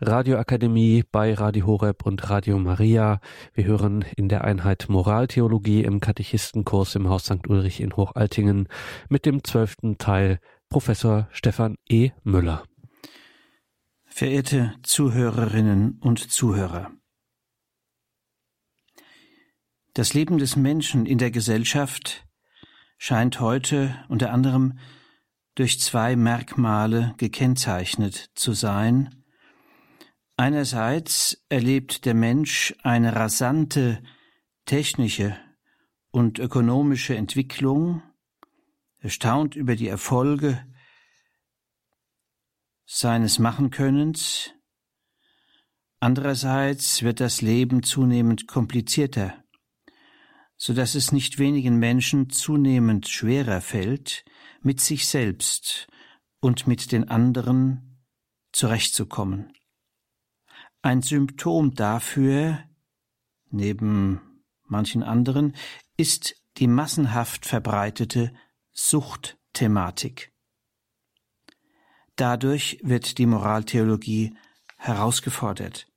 Radioakademie 0.00 1.04
bei 1.12 1.34
Radio 1.34 1.66
Horeb 1.66 2.04
und 2.04 2.28
Radio 2.28 2.58
Maria. 2.58 3.20
Wir 3.52 3.64
hören 3.66 4.04
in 4.16 4.28
der 4.28 4.42
Einheit 4.42 4.86
Moraltheologie 4.88 5.84
im 5.84 6.00
Katechistenkurs 6.00 6.96
im 6.96 7.08
Haus 7.08 7.26
St. 7.26 7.46
Ulrich 7.48 7.80
in 7.80 7.94
Hochaltingen 7.94 8.68
mit 9.08 9.24
dem 9.24 9.44
zwölften 9.44 9.96
Teil 9.96 10.40
Professor 10.68 11.28
Stefan 11.30 11.76
E. 11.88 12.10
Müller. 12.24 12.64
Verehrte 14.04 14.74
Zuhörerinnen 14.82 16.00
und 16.00 16.18
Zuhörer. 16.28 16.90
Das 19.92 20.12
Leben 20.12 20.38
des 20.38 20.56
Menschen 20.56 21.06
in 21.06 21.18
der 21.18 21.30
Gesellschaft 21.30 22.26
scheint 22.98 23.38
heute 23.38 23.94
unter 24.08 24.32
anderem 24.32 24.76
durch 25.54 25.78
zwei 25.78 26.16
Merkmale 26.16 27.14
gekennzeichnet 27.16 28.30
zu 28.34 28.54
sein, 28.54 29.23
Einerseits 30.36 31.44
erlebt 31.48 32.04
der 32.04 32.14
Mensch 32.14 32.74
eine 32.82 33.14
rasante 33.14 34.02
technische 34.64 35.36
und 36.10 36.40
ökonomische 36.40 37.14
Entwicklung, 37.16 38.02
erstaunt 38.98 39.54
über 39.54 39.76
die 39.76 39.86
Erfolge 39.86 40.66
seines 42.84 43.38
Machenkönnens, 43.38 44.52
andererseits 46.00 47.02
wird 47.02 47.20
das 47.20 47.40
Leben 47.40 47.84
zunehmend 47.84 48.48
komplizierter, 48.48 49.44
so 50.56 50.74
dass 50.74 50.96
es 50.96 51.12
nicht 51.12 51.38
wenigen 51.38 51.78
Menschen 51.78 52.28
zunehmend 52.30 53.06
schwerer 53.06 53.60
fällt, 53.60 54.24
mit 54.62 54.80
sich 54.80 55.06
selbst 55.06 55.86
und 56.40 56.66
mit 56.66 56.90
den 56.90 57.08
anderen 57.08 58.04
zurechtzukommen. 58.50 59.52
Ein 60.84 61.00
Symptom 61.00 61.74
dafür, 61.74 62.62
neben 63.48 64.20
manchen 64.66 65.02
anderen, 65.02 65.56
ist 65.96 66.36
die 66.58 66.66
massenhaft 66.66 67.46
verbreitete 67.46 68.34
Suchtthematik. 68.72 70.34
Dadurch 72.16 72.80
wird 72.82 73.16
die 73.16 73.24
Moraltheologie 73.24 74.36
herausgefordert. 74.76 75.90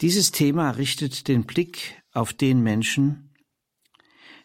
Dieses 0.00 0.32
Thema 0.32 0.70
richtet 0.70 1.28
den 1.28 1.44
Blick 1.44 2.02
auf 2.10 2.32
den 2.32 2.64
Menschen, 2.64 3.32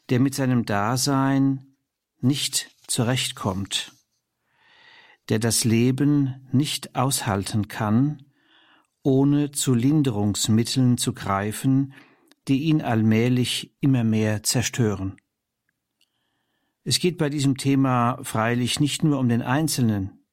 der 0.09 0.19
mit 0.19 0.35
seinem 0.35 0.65
Dasein 0.65 1.75
nicht 2.19 2.69
zurechtkommt 2.85 3.91
der 5.31 5.39
das 5.39 5.63
Leben 5.63 6.45
nicht 6.51 6.97
aushalten 6.97 7.69
kann, 7.69 8.25
ohne 9.01 9.51
zu 9.51 9.73
Linderungsmitteln 9.73 10.97
zu 10.97 11.13
greifen, 11.13 11.93
die 12.49 12.63
ihn 12.63 12.81
allmählich 12.81 13.73
immer 13.79 14.03
mehr 14.03 14.43
zerstören. 14.43 15.15
Es 16.83 16.99
geht 16.99 17.17
bei 17.17 17.29
diesem 17.29 17.55
Thema 17.55 18.21
freilich 18.23 18.81
nicht 18.81 19.05
nur 19.05 19.19
um 19.19 19.29
den 19.29 19.41
Einzelnen, 19.41 20.25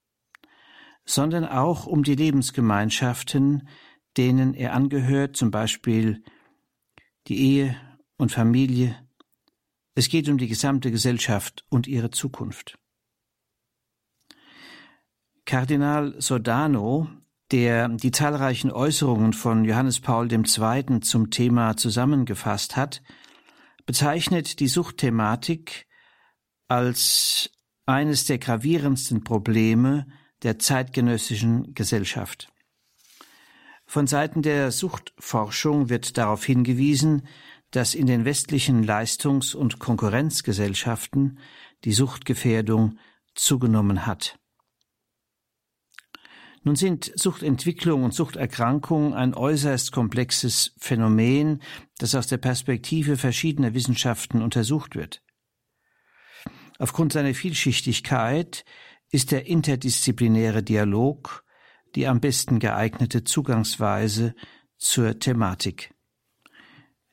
sondern 1.05 1.45
auch 1.45 1.87
um 1.87 2.03
die 2.03 2.17
Lebensgemeinschaften, 2.17 3.69
denen 4.17 4.53
er 4.53 4.73
angehört, 4.73 5.37
zum 5.37 5.53
Beispiel 5.53 6.25
die 7.29 7.39
Ehe 7.39 7.77
und 8.17 8.33
Familie. 8.33 8.97
Es 9.95 10.09
geht 10.09 10.29
um 10.29 10.39
die 10.39 10.49
gesamte 10.49 10.91
Gesellschaft 10.91 11.65
und 11.69 11.87
ihre 11.87 12.11
Zukunft. 12.11 12.81
Kardinal 15.49 16.15
Sodano, 16.19 17.09
der 17.53 17.89
die 17.89 18.11
zahlreichen 18.11 18.71
Äußerungen 18.71 19.33
von 19.33 19.65
Johannes 19.65 19.99
Paul 19.99 20.31
II. 20.31 21.01
zum 21.01 21.31
Thema 21.31 21.75
zusammengefasst 21.75 22.77
hat, 22.77 23.03
bezeichnet 23.87 24.61
die 24.61 24.69
Suchtthematik 24.69 25.87
als 26.69 27.51
eines 27.87 28.27
der 28.27 28.37
gravierendsten 28.37 29.25
Probleme 29.25 30.07
der 30.43 30.59
zeitgenössischen 30.59 31.73
Gesellschaft. 31.73 32.53
Von 33.87 34.07
Seiten 34.07 34.43
der 34.43 34.71
Suchtforschung 34.71 35.89
wird 35.89 36.19
darauf 36.19 36.45
hingewiesen, 36.45 37.27
dass 37.71 37.95
in 37.95 38.07
den 38.07 38.27
westlichen 38.27 38.85
Leistungs- 38.85 39.55
und 39.55 39.79
Konkurrenzgesellschaften 39.79 41.39
die 41.85 41.95
Suchtgefährdung 41.95 42.99
zugenommen 43.35 44.05
hat. 44.05 44.39
Nun 46.69 46.77
sind 46.77 47.11
Suchtentwicklung 47.15 48.05
und 48.05 48.13
Suchterkrankung 48.13 49.15
ein 49.15 49.33
äußerst 49.33 49.91
komplexes 49.91 50.75
Phänomen, 50.77 51.63
das 51.97 52.15
aus 52.15 52.27
der 52.27 52.37
Perspektive 52.37 53.17
verschiedener 53.17 53.73
Wissenschaften 53.73 54.43
untersucht 54.43 54.95
wird. 54.95 55.23
Aufgrund 56.79 57.15
seiner 57.15 57.33
Vielschichtigkeit 57.33 58.67
ist 59.11 59.31
der 59.31 59.47
interdisziplinäre 59.47 60.63
Dialog 60.63 61.43
die 61.95 62.07
am 62.07 62.21
besten 62.21 62.59
geeignete 62.59 63.25
Zugangsweise 63.25 64.35
zur 64.77 65.19
Thematik. 65.19 65.95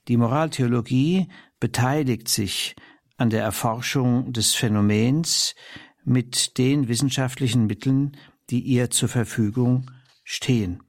Die 0.10 0.18
Moraltheologie 0.18 1.30
beteiligt 1.62 2.28
sich 2.28 2.76
an 3.16 3.30
der 3.30 3.44
Erforschung 3.44 4.34
des 4.34 4.54
Phänomens 4.54 5.56
mit 6.04 6.58
den 6.58 6.90
wissenschaftlichen 6.90 7.68
Mitteln, 7.68 8.18
die 8.50 8.62
ihr 8.62 8.90
zur 8.90 9.10
Verfügung 9.10 9.92
stehen. 10.24 10.84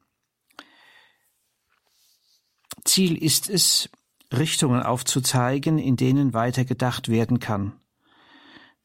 Ziel 2.84 3.16
ist 3.16 3.48
es, 3.48 3.88
Richtungen 4.32 4.82
aufzuzeigen, 4.82 5.78
in 5.78 5.96
denen 5.96 6.34
weiter 6.34 6.64
gedacht 6.64 7.08
werden 7.08 7.40
kann. 7.40 7.80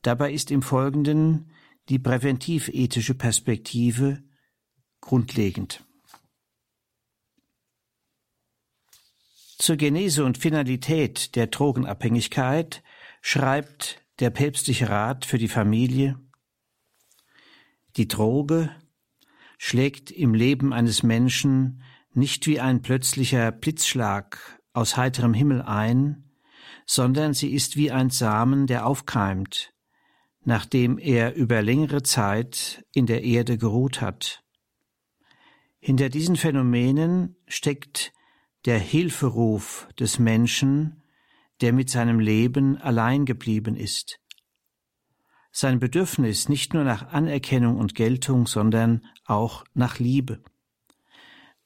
Dabei 0.02 0.32
ist 0.32 0.52
im 0.52 0.62
Folgenden 0.62 1.52
die 1.90 2.00
präventivethische 2.00 3.16
Perspektive 3.16 4.24
grundlegend. 5.02 5.84
Zur 9.58 9.76
Genese 9.76 10.26
und 10.26 10.38
Finalität 10.38 11.36
der 11.36 11.48
Drogenabhängigkeit 11.48 12.84
schreibt 13.22 14.04
der 14.20 14.32
päpstliche 14.32 14.90
Rat 14.90 15.26
für 15.26 15.38
die 15.38 15.48
Familie 15.48 16.20
die 17.98 18.08
Droge 18.08 18.70
schlägt 19.58 20.12
im 20.12 20.34
Leben 20.34 20.74
eines 20.74 21.04
Menschen 21.04 21.84
nicht 22.14 22.48
wie 22.48 22.60
ein 22.60 22.82
plötzlicher 22.82 23.52
Blitzschlag 23.52 24.60
aus 24.74 24.98
heiterem 24.98 25.34
Himmel 25.34 25.62
ein, 25.62 26.32
sondern 26.86 27.34
sie 27.34 27.54
ist 27.54 27.76
wie 27.76 27.92
ein 27.92 28.10
Samen, 28.10 28.68
der 28.68 28.86
aufkeimt, 28.86 29.74
nachdem 30.44 30.98
er 30.98 31.36
über 31.36 31.62
längere 31.62 32.04
Zeit 32.04 32.84
in 32.94 33.06
der 33.06 33.24
Erde 33.24 33.58
geruht 33.58 34.02
hat. 34.02 34.44
Hinter 35.80 36.10
diesen 36.10 36.36
Phänomenen 36.36 37.36
steckt 37.48 38.14
der 38.66 38.80
Hilferuf 38.80 39.88
des 40.00 40.20
Menschen, 40.20 41.04
der 41.62 41.74
mit 41.74 41.90
seinem 41.90 42.20
Leben 42.20 42.78
allein 42.78 43.26
geblieben 43.26 43.76
ist 43.76 44.21
sein 45.52 45.80
Bedürfnis 45.80 46.50
nicht 46.50 46.74
nur 46.74 46.84
nach 46.84 47.12
Anerkennung 47.12 47.78
und 47.78 47.96
Geltung, 47.96 48.48
sondern 48.48 49.06
auch 49.26 49.66
nach 49.74 50.00
Liebe. 50.00 50.42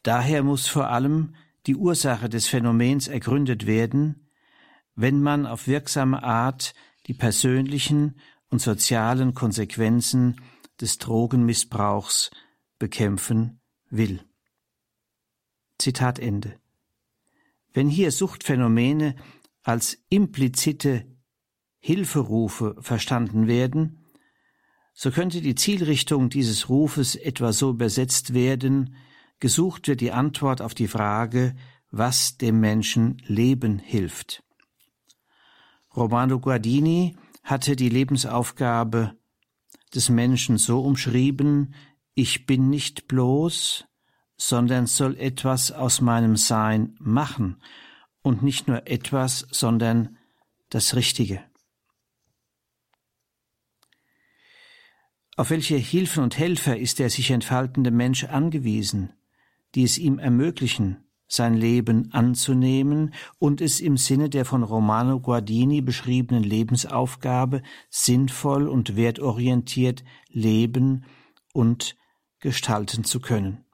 Daher 0.04 0.44
muss 0.44 0.68
vor 0.68 0.90
allem 0.90 1.36
die 1.68 1.76
Ursache 1.76 2.30
des 2.30 2.48
Phänomens 2.48 3.08
ergründet 3.08 3.66
werden, 3.66 4.30
wenn 4.96 5.22
man 5.22 5.46
auf 5.46 5.68
wirksame 5.68 6.24
Art 6.24 6.74
die 7.08 7.14
persönlichen 7.14 8.20
und 8.50 8.60
sozialen 8.60 9.34
Konsequenzen 9.34 10.42
des 10.80 10.98
Drogenmissbrauchs 10.98 12.32
bekämpfen 12.80 13.60
will. 13.90 14.24
Zitat 15.78 16.20
Ende. 16.20 16.58
Wenn 17.74 17.90
hier 17.90 18.12
Suchtphänomene 18.12 19.16
als 19.64 19.98
implizite 20.10 21.06
Hilferufe 21.86 22.76
verstanden 22.80 23.46
werden, 23.46 24.04
so 24.96 25.12
könnte 25.12 25.40
die 25.40 25.54
Zielrichtung 25.54 26.32
dieses 26.32 26.68
Rufes 26.68 27.16
etwa 27.16 27.54
so 27.54 27.70
übersetzt 27.70 28.34
werden, 28.34 28.96
gesucht 29.40 29.88
wird 29.88 30.02
die 30.02 30.12
Antwort 30.12 30.64
auf 30.64 30.74
die 30.74 30.88
Frage, 30.88 31.56
was 31.92 32.40
dem 32.40 32.60
Menschen 32.60 33.22
Leben 33.28 33.78
hilft. 33.78 34.42
Romano 35.96 36.40
Guardini 36.40 37.18
hatte 37.44 37.76
die 37.76 37.90
Lebensaufgabe 37.90 39.16
des 39.94 40.10
Menschen 40.10 40.58
so 40.58 40.82
umschrieben, 40.82 41.76
ich 42.16 42.48
bin 42.48 42.72
nicht 42.72 43.08
bloß, 43.08 43.86
sondern 44.38 44.88
soll 44.88 45.16
etwas 45.18 45.72
aus 45.72 46.02
meinem 46.02 46.36
Sein 46.36 46.96
machen, 47.00 47.62
und 48.24 48.42
nicht 48.42 48.68
nur 48.68 48.88
etwas, 48.88 49.46
sondern 49.52 50.18
das 50.72 50.96
Richtige. 50.96 51.44
Auf 55.38 55.50
welche 55.50 55.76
Hilfen 55.76 56.24
und 56.24 56.38
Helfer 56.38 56.78
ist 56.78 57.00
der 57.00 57.10
sich 57.10 57.32
entfaltende 57.32 57.92
Mensch 57.92 58.24
angewiesen, 58.24 59.12
die 59.76 59.84
es 59.84 59.98
ihm 59.98 60.18
ermöglichen, 60.18 61.06
sein 61.28 61.56
Leben 61.56 62.14
anzunehmen 62.14 63.14
und 63.40 63.60
es 63.60 63.82
im 63.82 63.98
Sinne 63.98 64.30
der 64.30 64.46
von 64.46 64.64
Romano 64.64 65.20
Guardini 65.20 65.82
beschriebenen 65.82 66.44
Lebensaufgabe 66.44 67.64
sinnvoll 67.90 68.70
und 68.70 68.96
wertorientiert 68.96 70.04
leben 70.30 71.06
und 71.52 71.98
gestalten 72.40 73.04
zu 73.04 73.20
können. 73.20 73.66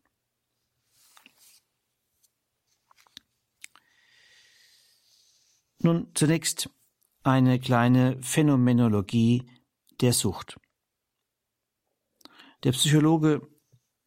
Nun 5.80 6.08
zunächst 6.14 6.70
eine 7.24 7.60
kleine 7.60 8.18
Phänomenologie 8.22 9.44
der 10.00 10.14
Sucht. 10.14 10.61
Der 12.64 12.72
Psychologe 12.74 13.42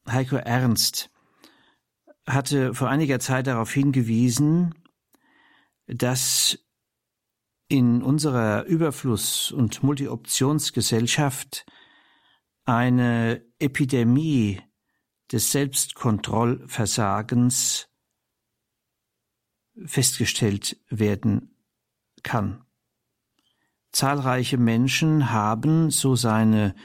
Heiko 0.09 0.37
Ernst 0.37 1.11
hatte 2.27 2.73
vor 2.73 2.89
einiger 2.89 3.19
Zeit 3.19 3.49
darauf 3.49 3.73
hingewiesen, 3.73 4.77
dass 5.87 6.59
in 7.69 8.03
unserer 8.03 8.65
Überfluss- 8.65 9.51
und 9.51 9.83
Multioptionsgesellschaft 9.83 11.67
eine 12.65 13.45
Epidemie 13.59 14.63
des 15.33 15.51
Selbstkontrollversagens 15.51 17.89
festgestellt 19.85 20.81
werden 20.89 21.59
kann. 22.23 22.65
Zahlreiche 23.91 24.59
Menschen 24.59 25.31
haben, 25.31 25.91
so 25.91 26.15
seine 26.15 26.77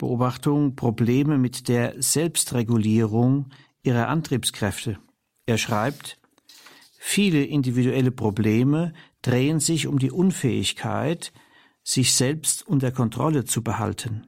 Beobachtung, 0.00 0.76
Probleme 0.76 1.36
mit 1.36 1.68
der 1.68 2.02
Selbstregulierung 2.02 3.50
ihrer 3.82 4.08
Antriebskräfte. 4.08 4.98
Er 5.44 5.58
schreibt, 5.58 6.18
viele 6.98 7.44
individuelle 7.44 8.10
Probleme 8.10 8.94
drehen 9.20 9.60
sich 9.60 9.86
um 9.86 9.98
die 9.98 10.10
Unfähigkeit, 10.10 11.34
sich 11.82 12.14
selbst 12.14 12.66
unter 12.66 12.92
Kontrolle 12.92 13.44
zu 13.44 13.62
behalten. 13.62 14.26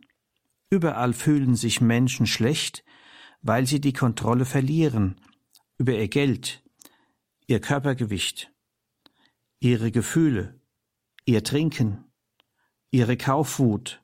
Überall 0.69 1.14
fühlen 1.14 1.56
sich 1.56 1.80
Menschen 1.80 2.26
schlecht, 2.26 2.84
weil 3.40 3.66
sie 3.66 3.80
die 3.80 3.94
Kontrolle 3.94 4.44
verlieren 4.44 5.16
über 5.78 5.94
ihr 5.94 6.08
Geld, 6.08 6.62
ihr 7.46 7.60
Körpergewicht, 7.60 8.52
ihre 9.58 9.90
Gefühle, 9.90 10.60
ihr 11.24 11.42
Trinken, 11.42 12.04
ihre 12.90 13.16
Kaufwut, 13.16 14.01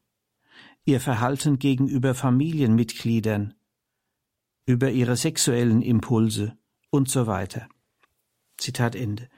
ihr 0.89 1.01
Verhalten 1.01 1.59
gegenüber 1.59 2.15
Familienmitgliedern, 2.15 3.53
über 4.65 4.91
ihre 4.91 5.17
sexuellen 5.17 5.83
Impulse 5.83 6.57
und 6.89 7.11
so 7.11 7.27
weiter. 7.27 7.69
Zitat 8.57 8.97
Ende. 8.97 9.29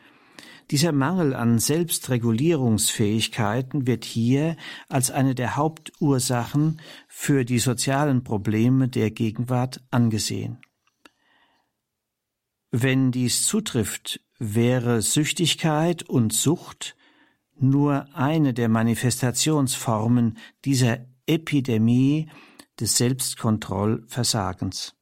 Dieser 0.70 0.92
Mangel 0.92 1.34
an 1.34 1.58
Selbstregulierungsfähigkeiten 1.58 3.88
wird 3.88 4.04
hier 4.04 4.56
als 4.88 5.10
eine 5.10 5.34
der 5.34 5.56
Hauptursachen 5.56 6.80
für 7.08 7.44
die 7.44 7.58
sozialen 7.58 8.22
Probleme 8.22 8.86
der 8.86 9.10
Gegenwart 9.10 9.82
angesehen. 9.90 10.60
Wenn 12.70 13.10
dies 13.10 13.44
zutrifft, 13.44 14.20
wäre 14.38 15.02
Süchtigkeit 15.02 16.04
und 16.04 16.32
Sucht 16.32 16.94
nur 17.58 18.06
eine 18.14 18.54
der 18.54 18.68
Manifestationsformen 18.68 20.38
dieser 20.64 21.09
Epidemie 21.30 22.28
des 22.80 22.96
Selbstkontrollversagens. 22.96 24.96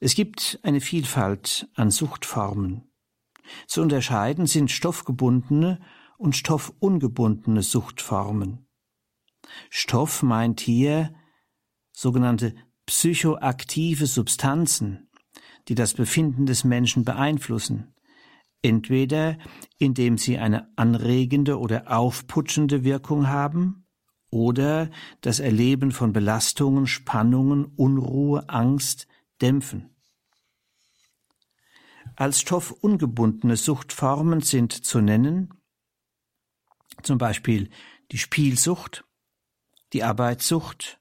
Es 0.00 0.14
gibt 0.14 0.58
eine 0.62 0.80
Vielfalt 0.80 1.68
an 1.74 1.90
Suchtformen. 1.90 2.90
Zu 3.66 3.82
unterscheiden 3.82 4.46
sind 4.46 4.70
stoffgebundene 4.70 5.78
und 6.16 6.36
stoffungebundene 6.36 7.62
Suchtformen. 7.62 8.66
Stoff 9.68 10.22
meint 10.22 10.60
hier 10.60 11.14
sogenannte 11.92 12.54
psychoaktive 12.86 14.06
Substanzen, 14.06 15.10
die 15.68 15.74
das 15.74 15.92
Befinden 15.92 16.46
des 16.46 16.64
Menschen 16.64 17.04
beeinflussen, 17.04 17.94
entweder 18.62 19.36
indem 19.76 20.16
sie 20.16 20.38
eine 20.38 20.72
anregende 20.76 21.58
oder 21.58 21.94
aufputschende 21.94 22.84
Wirkung 22.84 23.28
haben, 23.28 23.83
oder 24.34 24.90
das 25.20 25.38
Erleben 25.38 25.92
von 25.92 26.12
Belastungen, 26.12 26.86
Spannungen, 26.86 27.64
Unruhe, 27.76 28.48
Angst 28.48 29.06
dämpfen. 29.40 29.94
Als 32.16 32.40
stoffungebundene 32.40 33.56
Suchtformen 33.56 34.40
sind 34.40 34.72
zu 34.72 35.00
nennen 35.00 35.54
zum 37.02 37.18
Beispiel 37.18 37.70
die 38.12 38.18
Spielsucht, 38.18 39.04
die 39.92 40.02
Arbeitssucht, 40.02 41.00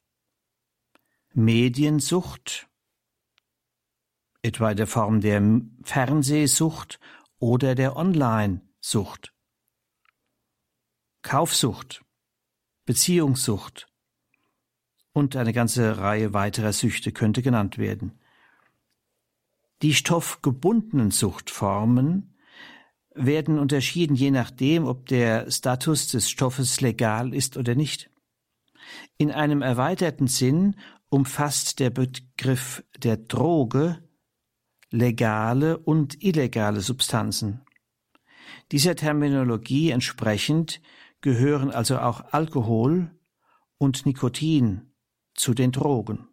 Mediensucht, 1.33 2.67
etwa 4.41 4.71
in 4.71 4.77
der 4.77 4.87
Form 4.87 5.21
der 5.21 5.61
Fernsehsucht 5.83 6.99
oder 7.39 7.75
der 7.75 7.95
Online-Sucht, 7.95 9.33
Kaufsucht, 11.21 12.02
Beziehungssucht 12.85 13.87
und 15.13 15.35
eine 15.35 15.53
ganze 15.53 15.97
Reihe 15.97 16.33
weiterer 16.33 16.73
Süchte 16.73 17.11
könnte 17.11 17.41
genannt 17.41 17.77
werden. 17.77 18.19
Die 19.81 19.93
stoffgebundenen 19.93 21.11
Suchtformen 21.11 22.35
werden 23.15 23.59
unterschieden 23.59 24.15
je 24.15 24.31
nachdem, 24.31 24.85
ob 24.85 25.05
der 25.07 25.49
Status 25.51 26.07
des 26.07 26.29
Stoffes 26.29 26.81
legal 26.81 27.33
ist 27.33 27.57
oder 27.57 27.75
nicht. 27.75 28.09
In 29.17 29.31
einem 29.31 29.61
erweiterten 29.61 30.27
Sinn 30.27 30.75
umfasst 31.09 31.79
der 31.79 31.89
Begriff 31.89 32.83
der 32.97 33.17
Droge 33.17 34.03
legale 34.89 35.77
und 35.77 36.23
illegale 36.23 36.81
Substanzen. 36.81 37.61
Dieser 38.71 38.95
Terminologie 38.95 39.91
entsprechend 39.91 40.81
gehören 41.23 41.71
also 41.71 41.97
auch 41.97 42.33
Alkohol 42.33 43.09
und 43.79 44.05
Nikotin 44.05 44.93
zu 45.33 45.55
den 45.55 45.71
Drogen. 45.71 46.27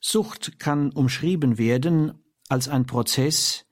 Sucht 0.00 0.58
kann 0.58 0.90
umschrieben 0.90 1.56
werden 1.56 2.22
als 2.50 2.68
ein 2.68 2.84
Prozess, 2.84 3.64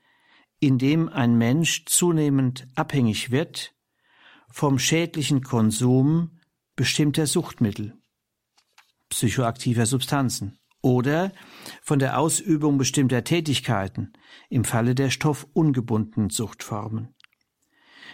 in 0.61 0.79
dem 0.79 1.11
ein 1.11 1.37
Mensch 1.37 1.85
zunehmend 1.85 2.67
abhängig 2.75 3.31
wird 3.31 3.75
vom 4.49 4.79
schädlichen 4.79 5.43
Konsum 5.43 6.39
bestimmter 6.77 7.27
Suchtmittel, 7.27 7.99
psychoaktiver 9.09 9.87
Substanzen 9.87 10.59
oder 10.83 11.33
von 11.83 11.99
der 11.99 12.19
Ausübung 12.19 12.79
bestimmter 12.79 13.25
Tätigkeiten 13.25 14.13
im 14.51 14.65
Falle 14.65 14.95
der 14.95 15.11
stoffungebundenen 15.11 16.31
Suchtformen. 16.31 17.15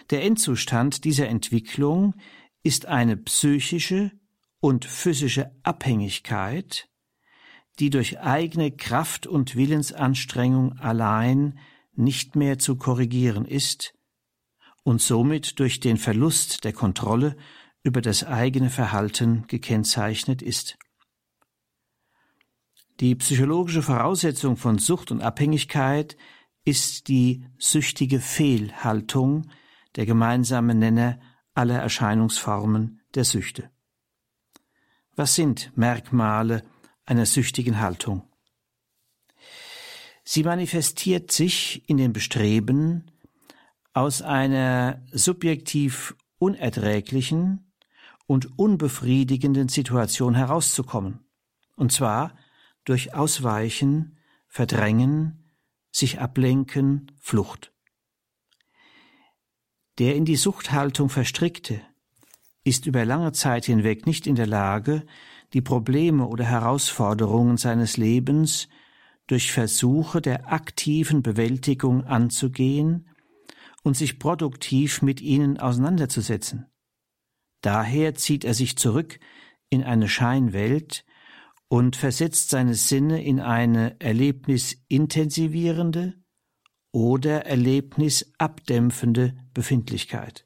Der 0.09 0.23
Endzustand 0.23 1.03
dieser 1.03 1.27
Entwicklung 1.27 2.15
ist 2.63 2.87
eine 2.87 3.15
psychische 3.17 4.11
und 4.59 4.85
physische 4.85 5.51
Abhängigkeit, 5.63 6.89
die 7.79 7.89
durch 7.89 8.19
eigene 8.19 8.71
Kraft 8.71 9.27
und 9.27 9.55
Willensanstrengung 9.55 10.77
allein 10.79 11.59
nicht 11.93 12.35
mehr 12.35 12.59
zu 12.59 12.75
korrigieren 12.75 13.45
ist 13.45 13.93
und 14.83 15.01
somit 15.01 15.59
durch 15.59 15.79
den 15.79 15.97
Verlust 15.97 16.63
der 16.63 16.73
Kontrolle 16.73 17.37
über 17.83 18.01
das 18.01 18.23
eigene 18.23 18.69
Verhalten 18.69 19.45
gekennzeichnet 19.47 20.41
ist. 20.41 20.77
Die 22.99 23.15
psychologische 23.15 23.81
Voraussetzung 23.81 24.57
von 24.57 24.77
Sucht 24.77 25.11
und 25.11 25.21
Abhängigkeit 25.21 26.17
ist 26.65 27.07
die 27.07 27.45
süchtige 27.57 28.19
Fehlhaltung, 28.19 29.49
der 29.95 30.05
gemeinsame 30.05 30.75
Nenner 30.75 31.19
aller 31.53 31.79
Erscheinungsformen 31.79 33.01
der 33.15 33.25
Süchte. 33.25 33.69
Was 35.15 35.35
sind 35.35 35.71
Merkmale 35.75 36.63
einer 37.09 37.25
süchtigen 37.25 37.79
Haltung. 37.79 38.23
Sie 40.23 40.43
manifestiert 40.43 41.31
sich 41.31 41.89
in 41.89 41.97
dem 41.97 42.13
Bestreben, 42.13 43.11
aus 43.93 44.21
einer 44.21 45.03
subjektiv 45.11 46.15
unerträglichen 46.37 47.73
und 48.27 48.59
unbefriedigenden 48.59 49.69
Situation 49.69 50.35
herauszukommen, 50.35 51.25
und 51.75 51.91
zwar 51.91 52.35
durch 52.85 53.15
Ausweichen, 53.15 54.19
Verdrängen, 54.47 55.51
sich 55.91 56.19
ablenken, 56.19 57.11
Flucht. 57.19 57.73
Der 59.99 60.15
in 60.15 60.25
die 60.25 60.37
Suchthaltung 60.37 61.09
verstrickte 61.09 61.81
ist 62.63 62.85
über 62.85 63.05
lange 63.05 63.31
Zeit 63.31 63.65
hinweg 63.65 64.05
nicht 64.05 64.27
in 64.27 64.35
der 64.35 64.47
Lage, 64.47 65.05
die 65.53 65.61
Probleme 65.61 66.27
oder 66.27 66.45
Herausforderungen 66.45 67.57
seines 67.57 67.97
Lebens 67.97 68.69
durch 69.27 69.51
Versuche 69.51 70.21
der 70.21 70.51
aktiven 70.51 71.21
Bewältigung 71.21 72.05
anzugehen 72.05 73.09
und 73.83 73.97
sich 73.97 74.19
produktiv 74.19 75.01
mit 75.01 75.21
ihnen 75.21 75.59
auseinanderzusetzen. 75.59 76.67
Daher 77.61 78.15
zieht 78.15 78.45
er 78.45 78.53
sich 78.53 78.77
zurück 78.77 79.19
in 79.69 79.83
eine 79.83 80.07
Scheinwelt 80.07 81.05
und 81.67 81.95
versetzt 81.95 82.49
seine 82.49 82.75
Sinne 82.75 83.23
in 83.23 83.39
eine 83.39 83.99
erlebnisintensivierende 83.99 86.18
oder 86.91 87.45
erlebnisabdämpfende 87.45 89.37
Befindlichkeit. 89.53 90.45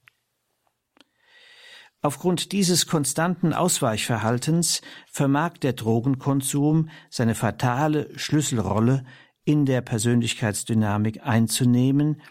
Aufgrund 2.01 2.51
dieses 2.51 2.85
konstanten 2.85 3.53
Ausweichverhaltens 3.53 4.81
vermag 5.09 5.53
der 5.59 5.71
Drogenkonsum 5.71 6.89
seine 7.09 7.33
fatale 7.33 8.12
Schlüsselrolle 8.19 9.05
in 9.45 9.65
der 9.65 9.81
Persönlichkeitsdynamik 9.81 11.25
einzunehmen, 11.25 12.21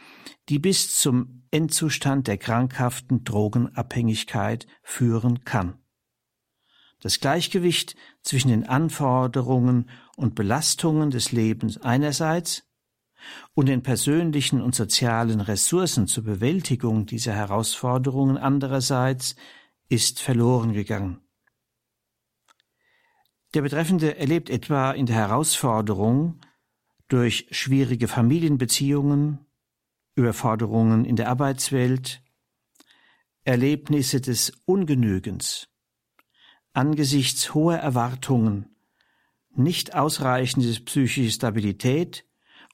die 0.50 0.58
bis 0.58 0.98
zum 0.98 1.44
Endzustand 1.50 2.26
der 2.26 2.36
krankhaften 2.36 3.24
Drogenabhängigkeit 3.24 4.66
führen 4.82 5.44
kann. 5.44 5.78
Das 7.00 7.18
Gleichgewicht 7.18 7.96
zwischen 8.22 8.48
den 8.48 8.66
Anforderungen 8.66 9.88
und 10.16 10.34
Belastungen 10.34 11.10
des 11.10 11.32
Lebens 11.32 11.78
einerseits 11.78 12.64
und 13.54 13.68
den 13.68 13.82
persönlichen 13.82 14.60
und 14.60 14.74
sozialen 14.74 15.40
Ressourcen 15.40 16.06
zur 16.06 16.24
Bewältigung 16.24 17.06
dieser 17.06 17.32
Herausforderungen 17.32 18.36
andererseits 18.36 19.36
ist 19.88 20.20
verloren 20.20 20.72
gegangen. 20.72 21.20
Der 23.54 23.62
Betreffende 23.62 24.16
erlebt 24.16 24.48
etwa 24.48 24.92
in 24.92 25.06
der 25.06 25.16
Herausforderung 25.16 26.40
durch 27.08 27.48
schwierige 27.50 28.08
Familienbeziehungen, 28.08 29.44
Überforderungen 30.14 31.04
in 31.04 31.16
der 31.16 31.28
Arbeitswelt, 31.28 32.22
Erlebnisse 33.44 34.20
des 34.20 34.52
Ungenügens, 34.64 35.68
angesichts 36.72 37.52
hoher 37.52 37.76
Erwartungen, 37.76 38.74
nicht 39.54 39.94
ausreichendes 39.94 40.82
psychische 40.82 41.30
Stabilität 41.30 42.24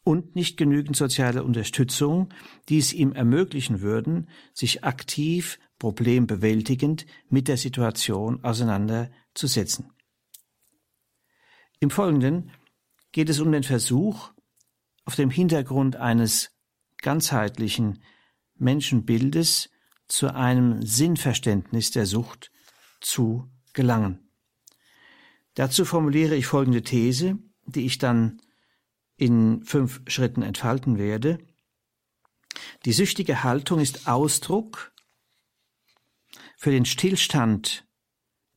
und 0.08 0.34
nicht 0.34 0.56
genügend 0.56 0.96
soziale 0.96 1.44
Unterstützung, 1.44 2.30
die 2.70 2.78
es 2.78 2.94
ihm 2.94 3.12
ermöglichen 3.12 3.82
würden, 3.82 4.30
sich 4.54 4.82
aktiv 4.82 5.58
problembewältigend 5.78 7.04
mit 7.28 7.46
der 7.46 7.58
Situation 7.58 8.42
auseinanderzusetzen. 8.42 9.90
Im 11.78 11.90
Folgenden 11.90 12.52
geht 13.12 13.28
es 13.28 13.38
um 13.38 13.52
den 13.52 13.64
Versuch, 13.64 14.32
auf 15.04 15.14
dem 15.14 15.28
Hintergrund 15.28 15.96
eines 15.96 16.52
ganzheitlichen 17.02 18.02
Menschenbildes 18.56 19.68
zu 20.06 20.34
einem 20.34 20.80
Sinnverständnis 20.80 21.90
der 21.90 22.06
Sucht 22.06 22.50
zu 23.02 23.50
gelangen. 23.74 24.30
Dazu 25.52 25.84
formuliere 25.84 26.34
ich 26.34 26.46
folgende 26.46 26.80
These, 26.80 27.38
die 27.66 27.84
ich 27.84 27.98
dann 27.98 28.40
in 29.18 29.62
fünf 29.64 30.00
Schritten 30.06 30.42
entfalten 30.42 30.96
werde. 30.96 31.38
Die 32.86 32.92
süchtige 32.92 33.42
Haltung 33.42 33.80
ist 33.80 34.08
Ausdruck 34.08 34.92
für 36.56 36.70
den 36.70 36.86
Stillstand 36.86 37.86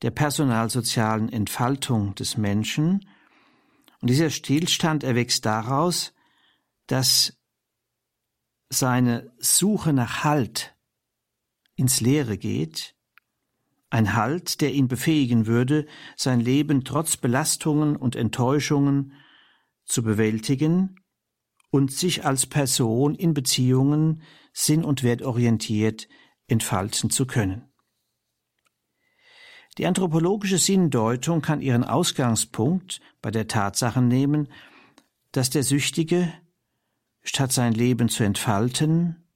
der 0.02 0.10
personalsozialen 0.10 1.28
Entfaltung 1.32 2.14
des 2.14 2.36
Menschen. 2.36 3.08
Und 4.00 4.08
dieser 4.08 4.30
Stillstand 4.30 5.04
erwächst 5.04 5.44
daraus, 5.44 6.12
dass 6.86 7.36
seine 8.68 9.32
Suche 9.38 9.92
nach 9.92 10.24
Halt 10.24 10.74
ins 11.76 12.00
Leere 12.00 12.38
geht, 12.38 12.96
ein 13.90 14.14
Halt, 14.14 14.60
der 14.60 14.72
ihn 14.72 14.88
befähigen 14.88 15.46
würde, 15.46 15.86
sein 16.16 16.40
Leben 16.40 16.84
trotz 16.84 17.16
Belastungen 17.16 17.96
und 17.96 18.16
Enttäuschungen 18.16 19.12
zu 19.84 20.02
bewältigen 20.02 20.96
und 21.70 21.90
sich 21.90 22.24
als 22.24 22.46
Person 22.46 23.14
in 23.14 23.34
Beziehungen 23.34 24.22
sinn- 24.52 24.84
und 24.84 25.02
wertorientiert 25.02 26.08
entfalten 26.46 27.10
zu 27.10 27.26
können. 27.26 27.72
Die 29.78 29.86
anthropologische 29.86 30.58
Sinndeutung 30.58 31.40
kann 31.40 31.62
ihren 31.62 31.84
Ausgangspunkt 31.84 33.00
bei 33.22 33.30
der 33.30 33.48
Tatsache 33.48 34.02
nehmen, 34.02 34.48
dass 35.32 35.48
der 35.48 35.62
Süchtige, 35.62 36.32
statt 37.22 37.52
sein 37.52 37.72
Leben 37.72 38.10
zu 38.10 38.22
entfalten, 38.22 39.30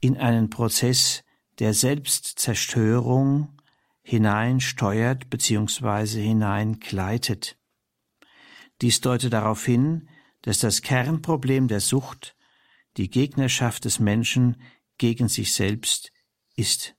in 0.00 0.16
einen 0.16 0.48
Prozess 0.48 1.24
der 1.58 1.74
Selbstzerstörung 1.74 3.60
hineinsteuert 4.02 5.28
bzw. 5.28 6.22
hineingleitet. 6.22 7.58
Dies 8.80 9.00
deutet 9.00 9.32
darauf 9.32 9.64
hin, 9.64 10.08
dass 10.42 10.58
das 10.58 10.82
Kernproblem 10.82 11.68
der 11.68 11.80
Sucht 11.80 12.36
die 12.96 13.10
Gegnerschaft 13.10 13.84
des 13.84 13.98
Menschen 13.98 14.56
gegen 14.98 15.28
sich 15.28 15.52
selbst 15.52 16.12
ist. 16.54 16.94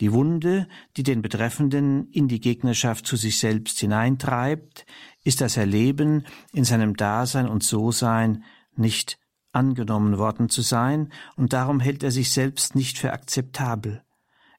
Die 0.00 0.12
Wunde, 0.12 0.66
die 0.96 1.02
den 1.02 1.20
Betreffenden 1.20 2.10
in 2.10 2.26
die 2.26 2.40
Gegnerschaft 2.40 3.06
zu 3.06 3.16
sich 3.16 3.38
selbst 3.38 3.78
hineintreibt, 3.80 4.86
ist 5.24 5.42
das 5.42 5.58
Erleben, 5.58 6.26
in 6.52 6.64
seinem 6.64 6.96
Dasein 6.96 7.48
und 7.48 7.62
So-Sein 7.62 8.44
nicht 8.76 9.18
angenommen 9.52 10.16
worden 10.16 10.48
zu 10.48 10.62
sein, 10.62 11.12
und 11.36 11.52
darum 11.52 11.80
hält 11.80 12.02
er 12.02 12.12
sich 12.12 12.32
selbst 12.32 12.74
nicht 12.74 12.98
für 12.98 13.12
akzeptabel. 13.12 14.02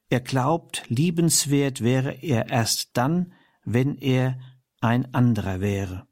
Er 0.09 0.19
glaubt, 0.19 0.83
liebenswert 0.89 1.81
wäre 1.81 2.11
er 2.11 2.49
erst 2.49 2.89
dann, 2.93 3.33
wenn 3.63 3.95
er 3.95 4.37
ein 4.81 5.13
anderer 5.13 5.61
wäre. 5.61 6.07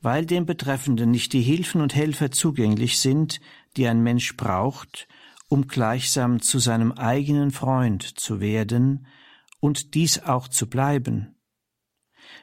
Weil 0.00 0.26
dem 0.26 0.46
Betreffenden 0.46 1.10
nicht 1.10 1.32
die 1.32 1.40
Hilfen 1.42 1.80
und 1.80 1.94
Helfer 1.94 2.30
zugänglich 2.30 3.00
sind, 3.00 3.40
die 3.76 3.88
ein 3.88 4.02
Mensch 4.02 4.36
braucht, 4.36 5.08
um 5.48 5.66
gleichsam 5.66 6.40
zu 6.40 6.58
seinem 6.58 6.92
eigenen 6.92 7.50
Freund 7.50 8.02
zu 8.02 8.40
werden 8.40 9.06
und 9.60 9.94
dies 9.94 10.20
auch 10.20 10.46
zu 10.46 10.68
bleiben, 10.68 11.34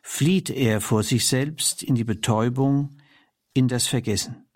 flieht 0.02 0.50
er 0.50 0.82
vor 0.82 1.04
sich 1.04 1.28
selbst 1.28 1.84
in 1.84 1.96
die 1.96 2.04
Betäubung, 2.04 2.98
in 3.54 3.68
das 3.68 3.88
Vergessen. 3.88 4.48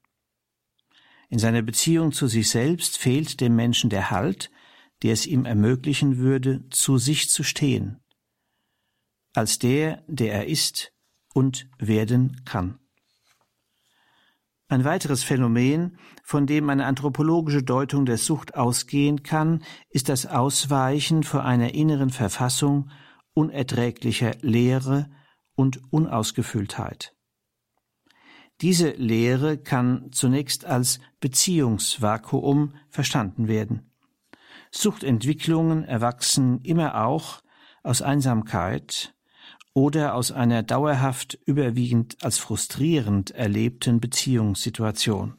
In 1.30 1.38
seiner 1.38 1.62
Beziehung 1.62 2.12
zu 2.12 2.28
sich 2.28 2.50
selbst 2.50 2.98
fehlt 2.98 3.40
dem 3.40 3.56
Menschen 3.56 3.92
der 3.92 4.10
Halt, 4.10 4.52
der 5.04 5.14
es 5.14 5.28
ihm 5.28 5.46
ermöglichen 5.46 6.18
würde, 6.18 6.68
zu 6.72 6.98
sich 6.98 7.30
zu 7.30 7.44
stehen, 7.44 8.02
als 9.34 9.60
der, 9.60 10.04
der 10.08 10.34
er 10.34 10.48
ist 10.48 10.94
und 11.34 11.70
werden 11.78 12.42
kann. 12.46 12.80
Ein 14.68 14.84
weiteres 14.84 15.24
Phänomen, 15.24 15.98
von 16.24 16.46
dem 16.46 16.70
eine 16.70 16.86
anthropologische 16.86 17.64
Deutung 17.64 18.06
der 18.06 18.20
Sucht 18.20 18.54
ausgehen 18.54 19.24
kann, 19.24 19.64
ist 19.90 20.10
das 20.10 20.28
Ausweichen 20.28 21.24
vor 21.24 21.44
einer 21.44 21.74
inneren 21.74 22.12
Verfassung 22.12 22.92
unerträglicher 23.34 24.36
Leere 24.42 25.10
und 25.56 25.82
Unausgefülltheit. 25.92 27.16
Diese 28.62 28.92
Leere 28.92 29.58
kann 29.58 30.12
zunächst 30.12 30.66
als 30.66 31.00
Beziehungsvakuum 31.20 32.76
verstanden 32.90 33.48
werden. 33.48 33.92
Suchtentwicklungen 34.72 35.84
erwachsen 35.84 36.62
immer 36.62 37.06
auch 37.06 37.42
aus 37.82 38.02
Einsamkeit, 38.02 39.16
oder 39.74 40.16
aus 40.16 40.32
einer 40.32 40.64
dauerhaft 40.64 41.40
überwiegend 41.46 42.18
als 42.22 42.38
frustrierend 42.38 43.32
erlebten 43.32 44.00
Beziehungssituation. 44.00 45.36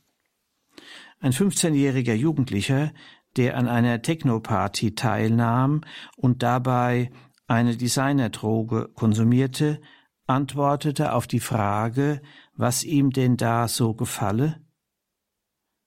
Ein 1.21 1.33
15-jähriger 1.33 2.15
Jugendlicher, 2.15 2.93
der 3.37 3.57
an 3.57 3.69
einer 3.69 4.03
Technoparty 4.03 4.95
teilnahm 4.95 5.83
und 6.17 6.43
dabei 6.43 7.11
eine 7.47 7.77
Designerdroge 7.77 8.89
konsumierte, 8.95 9.81
antwortete 10.27 11.13
auf 11.13 11.27
die 11.27 11.41
Frage, 11.41 12.23
was 12.55 12.85
ihm 12.85 13.11
denn 13.11 13.37
da 13.37 13.69
so 13.69 13.95
gefalle. 13.95 14.61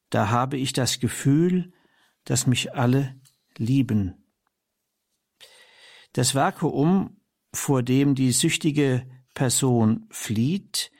Da 0.09 0.29
habe 0.29 0.57
ich 0.57 0.73
das 0.73 0.99
Gefühl, 0.99 1.71
dass 2.25 2.45
mich 2.45 2.75
alle 2.75 3.19
lieben. 3.57 4.25
Das 6.11 6.35
Vakuum 6.35 7.17
vor 7.53 7.83
dem 7.83 8.15
die 8.15 8.31
süchtige 8.31 9.05
Person 9.33 10.07
flieht, 10.09 10.91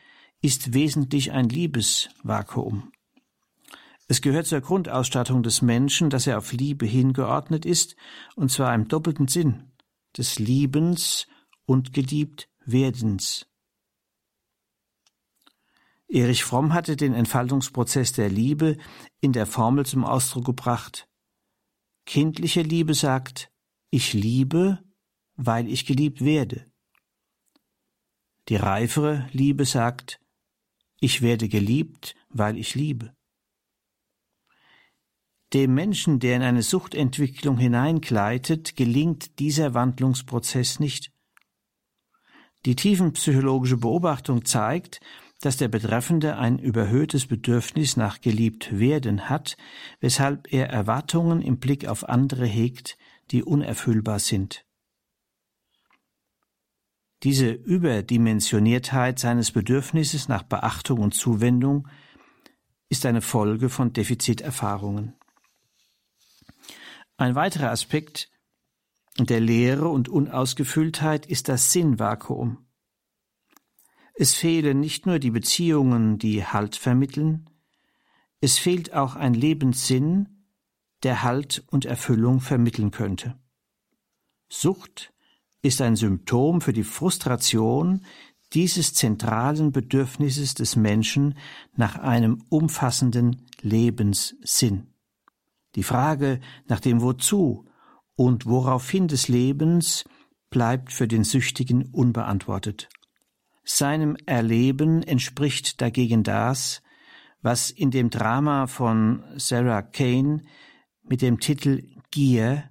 ist 0.42 0.74
wesentlich 0.74 1.32
ein 1.32 1.50
Liebesvakuum. 1.50 2.92
Es 4.08 4.22
gehört 4.22 4.46
zur 4.46 4.62
Grundausstattung 4.62 5.44
des 5.44 5.62
Menschen, 5.62 6.10
dass 6.10 6.28
er 6.28 6.38
auf 6.38 6.52
Liebe 6.52 6.86
hingeordnet 6.86 7.66
ist, 7.66 7.96
und 8.36 8.52
zwar 8.52 8.76
im 8.76 8.88
doppelten 8.88 9.28
Sinn 9.28 9.72
des 10.18 10.40
Liebens 10.40 11.28
und 11.66 11.94
geliebt 11.94 12.50
Werdens. 12.66 13.48
Erich 16.08 16.44
Fromm 16.44 16.74
hatte 16.74 16.96
den 16.96 17.14
Entfaltungsprozess 17.14 18.12
der 18.12 18.30
Liebe 18.30 18.78
in 19.20 19.34
der 19.34 19.48
Formel 19.48 19.86
zum 19.86 20.06
Ausdruck 20.06 20.46
gebracht. 20.46 21.08
Kindliche 22.06 22.62
Liebe 22.62 22.94
sagt, 22.94 23.50
ich 23.90 24.14
liebe, 24.14 24.83
weil 25.36 25.68
ich 25.68 25.86
geliebt 25.86 26.24
werde. 26.24 26.66
Die 28.50 28.56
reifere 28.56 29.28
Liebe 29.32 29.66
sagt, 29.66 30.20
ich 31.00 31.22
werde 31.22 31.50
geliebt, 31.50 32.16
weil 32.30 32.58
ich 32.58 32.76
liebe. 32.76 33.14
Dem 35.54 35.74
Menschen, 35.74 36.20
der 36.20 36.36
in 36.36 36.42
eine 36.42 36.64
Suchtentwicklung 36.64 37.58
hineingleitet, 37.58 38.76
gelingt 38.76 39.40
dieser 39.40 39.74
Wandlungsprozess 39.74 40.80
nicht. 40.80 41.12
Die 42.66 42.76
tiefenpsychologische 42.76 43.78
Beobachtung 43.78 44.46
zeigt, 44.46 45.00
dass 45.42 45.58
der 45.58 45.68
Betreffende 45.68 46.38
ein 46.38 46.58
überhöhtes 46.58 47.28
Bedürfnis 47.28 47.98
nach 47.98 48.22
geliebt 48.22 48.80
werden 48.80 49.30
hat, 49.30 49.58
weshalb 50.00 50.52
er 50.52 50.70
Erwartungen 50.70 51.42
im 51.42 51.60
Blick 51.60 51.86
auf 51.86 52.08
andere 52.08 52.46
hegt, 52.46 52.98
die 53.32 53.44
unerfüllbar 53.44 54.20
sind. 54.20 54.66
Diese 57.24 57.52
Überdimensioniertheit 57.52 59.18
seines 59.18 59.52
Bedürfnisses 59.52 60.28
nach 60.28 60.44
Beachtung 60.44 61.00
und 61.00 61.14
Zuwendung 61.14 61.88
ist 62.90 63.06
eine 63.06 63.22
Folge 63.22 63.70
von 63.70 63.94
Defiziterfahrungen. 63.94 65.16
Ein 67.16 67.36
weiterer 67.36 67.72
Aspekt 67.72 68.30
der 69.18 69.40
Leere 69.40 69.88
und 69.88 70.10
Unausgefülltheit 70.10 71.26
ist 71.26 71.48
das 71.48 71.72
Sinnvakuum. 71.72 72.66
Es 74.16 74.34
fehlen 74.34 74.82
nicht 74.82 75.06
nur 75.06 75.20
die 75.20 75.32
Beziehungen, 75.32 76.18
die 76.18 76.46
Halt 76.46 76.76
vermitteln, 76.76 77.50
es 78.42 78.58
fehlt 78.60 78.94
auch 78.94 79.16
ein 79.16 79.34
Lebenssinn, 79.34 80.46
der 81.04 81.24
Halt 81.24 81.64
und 81.68 81.86
Erfüllung 81.86 82.42
vermitteln 82.42 82.92
könnte. 82.92 83.40
Sucht 84.50 85.13
ist 85.64 85.82
ein 85.82 85.96
Symptom 85.96 86.62
für 86.62 86.74
die 86.74 86.84
Frustration 86.84 88.06
dieses 88.54 88.94
zentralen 88.94 89.72
Bedürfnisses 89.72 90.54
des 90.54 90.76
Menschen 90.76 91.36
nach 91.76 91.96
einem 91.96 92.44
umfassenden 92.50 93.48
Lebenssinn. 93.62 94.94
Die 95.76 95.84
Frage 95.84 96.40
nach 96.68 96.80
dem 96.80 97.02
Wozu 97.02 97.66
und 98.16 98.46
woraufhin 98.46 99.08
des 99.08 99.28
Lebens 99.28 100.04
bleibt 100.52 100.92
für 100.92 101.08
den 101.08 101.24
Süchtigen 101.24 101.86
unbeantwortet. 101.92 102.90
Seinem 103.64 104.16
Erleben 104.28 105.02
entspricht 105.02 105.82
dagegen 105.82 106.24
das, 106.24 106.84
was 107.42 107.72
in 107.72 107.90
dem 107.90 108.10
Drama 108.10 108.68
von 108.68 109.24
Sarah 109.38 109.82
Kane 109.82 110.44
mit 111.02 111.22
dem 111.22 111.40
Titel 111.40 111.84
Gier 112.12 112.70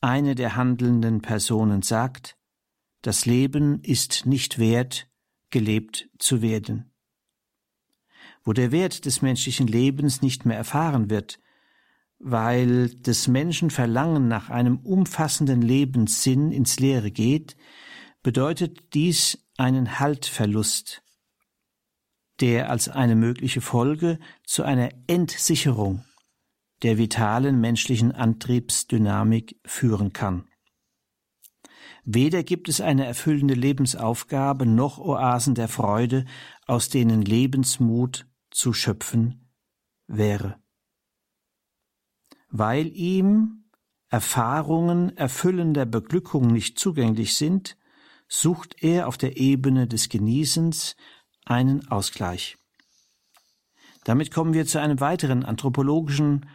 eine 0.00 0.34
der 0.34 0.56
handelnden 0.56 1.20
Personen 1.20 1.82
sagt, 1.82 2.36
das 3.02 3.26
Leben 3.26 3.80
ist 3.82 4.26
nicht 4.26 4.58
wert, 4.58 5.08
gelebt 5.50 6.08
zu 6.18 6.42
werden. 6.42 6.92
Wo 8.44 8.52
der 8.52 8.72
Wert 8.72 9.04
des 9.04 9.22
menschlichen 9.22 9.66
Lebens 9.66 10.22
nicht 10.22 10.46
mehr 10.46 10.56
erfahren 10.56 11.10
wird, 11.10 11.38
weil 12.18 12.90
des 12.90 13.28
Menschen 13.28 13.70
Verlangen 13.70 14.28
nach 14.28 14.50
einem 14.50 14.78
umfassenden 14.78 15.62
Lebenssinn 15.62 16.52
ins 16.52 16.78
Leere 16.78 17.10
geht, 17.10 17.56
bedeutet 18.22 18.94
dies 18.94 19.46
einen 19.56 19.98
Haltverlust, 19.98 21.02
der 22.40 22.70
als 22.70 22.88
eine 22.88 23.16
mögliche 23.16 23.60
Folge 23.60 24.18
zu 24.44 24.62
einer 24.62 24.90
Entsicherung 25.06 26.04
der 26.82 26.98
vitalen 26.98 27.60
menschlichen 27.60 28.12
Antriebsdynamik 28.12 29.60
führen 29.64 30.12
kann. 30.12 30.46
Weder 32.04 32.42
gibt 32.42 32.68
es 32.68 32.80
eine 32.80 33.04
erfüllende 33.04 33.54
Lebensaufgabe 33.54 34.66
noch 34.66 34.98
Oasen 34.98 35.54
der 35.54 35.68
Freude, 35.68 36.24
aus 36.66 36.88
denen 36.88 37.22
Lebensmut 37.22 38.26
zu 38.50 38.72
schöpfen 38.72 39.50
wäre 40.06 40.60
weil 42.50 42.88
ihm 42.96 43.64
Erfahrungen 44.08 45.16
erfüllender 45.16 45.86
Beglückung 45.86 46.48
nicht 46.48 46.78
zugänglich 46.78 47.36
sind, 47.36 47.76
sucht 48.28 48.82
er 48.82 49.06
auf 49.06 49.16
der 49.16 49.36
Ebene 49.36 49.86
des 49.86 50.08
Genießens 50.08 50.96
einen 51.44 51.88
Ausgleich. 51.88 52.56
Damit 54.04 54.32
kommen 54.32 54.52
wir 54.52 54.66
zu 54.66 54.80
einem 54.80 54.98
weiteren 55.00 55.44
anthropologischen 55.44 56.46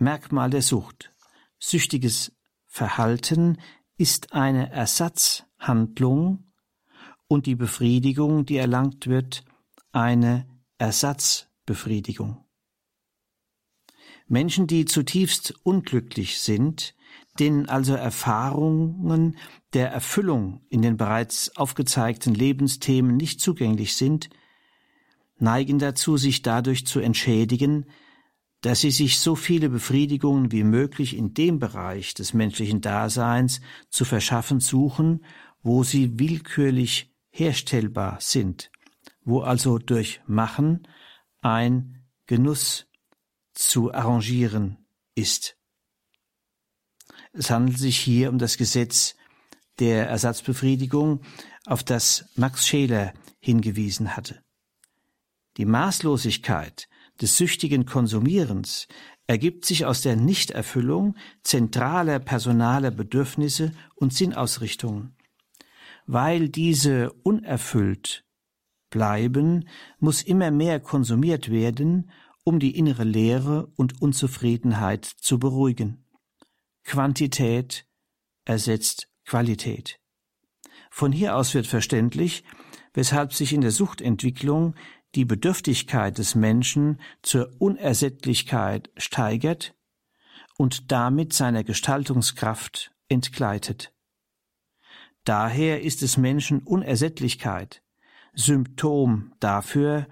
Merkmal 0.00 0.48
der 0.48 0.62
Sucht. 0.62 1.12
Süchtiges 1.58 2.32
Verhalten 2.64 3.58
ist 3.98 4.32
eine 4.32 4.70
Ersatzhandlung 4.70 6.50
und 7.28 7.44
die 7.44 7.54
Befriedigung, 7.54 8.46
die 8.46 8.56
erlangt 8.56 9.08
wird, 9.08 9.44
eine 9.92 10.48
Ersatzbefriedigung. 10.78 12.42
Menschen, 14.26 14.66
die 14.66 14.86
zutiefst 14.86 15.54
unglücklich 15.64 16.40
sind, 16.40 16.94
denen 17.38 17.68
also 17.68 17.92
Erfahrungen 17.92 19.36
der 19.74 19.90
Erfüllung 19.90 20.64
in 20.70 20.80
den 20.80 20.96
bereits 20.96 21.54
aufgezeigten 21.58 22.34
Lebensthemen 22.34 23.18
nicht 23.18 23.42
zugänglich 23.42 23.96
sind, 23.96 24.30
neigen 25.36 25.78
dazu, 25.78 26.16
sich 26.16 26.40
dadurch 26.40 26.86
zu 26.86 27.00
entschädigen, 27.00 27.84
dass 28.60 28.80
sie 28.80 28.90
sich 28.90 29.18
so 29.18 29.34
viele 29.34 29.70
Befriedigungen 29.70 30.52
wie 30.52 30.64
möglich 30.64 31.16
in 31.16 31.32
dem 31.32 31.58
Bereich 31.58 32.14
des 32.14 32.34
menschlichen 32.34 32.80
Daseins 32.80 33.60
zu 33.88 34.04
verschaffen 34.04 34.60
suchen, 34.60 35.24
wo 35.62 35.82
sie 35.82 36.18
willkürlich 36.18 37.14
herstellbar 37.30 38.18
sind, 38.20 38.70
wo 39.24 39.40
also 39.40 39.78
durch 39.78 40.20
Machen 40.26 40.86
ein 41.40 42.04
Genuss 42.26 42.86
zu 43.54 43.92
arrangieren 43.92 44.78
ist. 45.14 45.56
Es 47.32 47.50
handelt 47.50 47.78
sich 47.78 47.98
hier 47.98 48.30
um 48.30 48.38
das 48.38 48.56
Gesetz 48.56 49.14
der 49.78 50.08
Ersatzbefriedigung, 50.08 51.22
auf 51.66 51.82
das 51.82 52.26
Max 52.34 52.66
Scheler 52.66 53.14
hingewiesen 53.38 54.16
hatte. 54.16 54.42
Die 55.56 55.64
Maßlosigkeit 55.64 56.88
des 57.20 57.36
süchtigen 57.36 57.86
Konsumierens 57.86 58.88
ergibt 59.26 59.64
sich 59.64 59.84
aus 59.84 60.02
der 60.02 60.16
Nichterfüllung 60.16 61.16
zentraler 61.42 62.18
personaler 62.18 62.90
Bedürfnisse 62.90 63.72
und 63.94 64.12
Sinnausrichtungen. 64.12 65.16
Weil 66.06 66.48
diese 66.48 67.12
unerfüllt 67.22 68.24
bleiben, 68.90 69.68
muss 69.98 70.22
immer 70.22 70.50
mehr 70.50 70.80
konsumiert 70.80 71.50
werden 71.50 72.10
um 72.44 72.58
die 72.58 72.76
innere 72.76 73.04
Leere 73.04 73.70
und 73.76 74.00
Unzufriedenheit 74.00 75.04
zu 75.04 75.38
beruhigen. 75.38 76.04
Quantität 76.84 77.86
ersetzt 78.44 79.08
Qualität. 79.24 80.00
Von 80.90 81.12
hier 81.12 81.36
aus 81.36 81.54
wird 81.54 81.66
verständlich, 81.66 82.42
weshalb 82.94 83.32
sich 83.32 83.52
in 83.52 83.60
der 83.60 83.70
Suchtentwicklung 83.70 84.74
die 85.14 85.24
Bedürftigkeit 85.24 86.18
des 86.18 86.34
Menschen 86.34 87.00
zur 87.22 87.50
Unersättlichkeit 87.58 88.90
steigert 88.96 89.74
und 90.56 90.92
damit 90.92 91.32
seiner 91.32 91.64
Gestaltungskraft 91.64 92.92
entgleitet. 93.08 93.92
Daher 95.24 95.82
ist 95.82 96.02
des 96.02 96.16
Menschen 96.16 96.60
Unersättlichkeit 96.60 97.82
Symptom 98.32 99.32
dafür, 99.40 100.06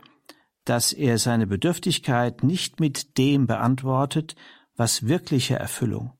dass 0.64 0.92
er 0.92 1.18
seine 1.18 1.46
Bedürftigkeit 1.46 2.42
nicht 2.42 2.80
mit 2.80 3.16
dem 3.16 3.46
beantwortet, 3.46 4.34
was 4.74 5.06
wirkliche 5.06 5.56
Erfüllung 5.56 6.12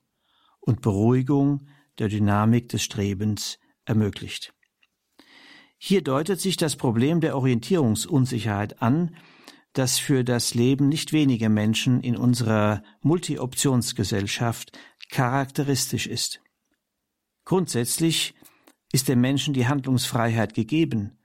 und 0.61 0.81
Beruhigung 0.81 1.69
der 1.99 2.09
Dynamik 2.09 2.69
des 2.69 2.83
Strebens 2.83 3.59
ermöglicht. 3.85 4.55
Hier 5.79 6.03
deutet 6.03 6.41
sich 6.41 6.57
das 6.57 6.77
Problem 6.77 7.21
der 7.21 7.37
Orientierungsunsicherheit 7.37 8.83
an, 8.83 9.15
das 9.73 9.99
für 9.99 10.25
das 10.25 10.55
Leben 10.55 10.89
nicht 10.89 11.13
weniger 11.13 11.49
Menschen 11.49 12.01
in 12.01 12.17
unserer 12.17 12.83
Multi-Optionsgesellschaft 13.01 14.77
charakteristisch 15.11 16.07
ist. 16.07 16.41
Grundsätzlich 17.45 18.35
ist 18.93 19.09
dem 19.09 19.21
Menschen 19.21 19.55
die 19.55 19.69
Handlungsfreiheit 19.69 20.53
gegeben, 20.55 21.19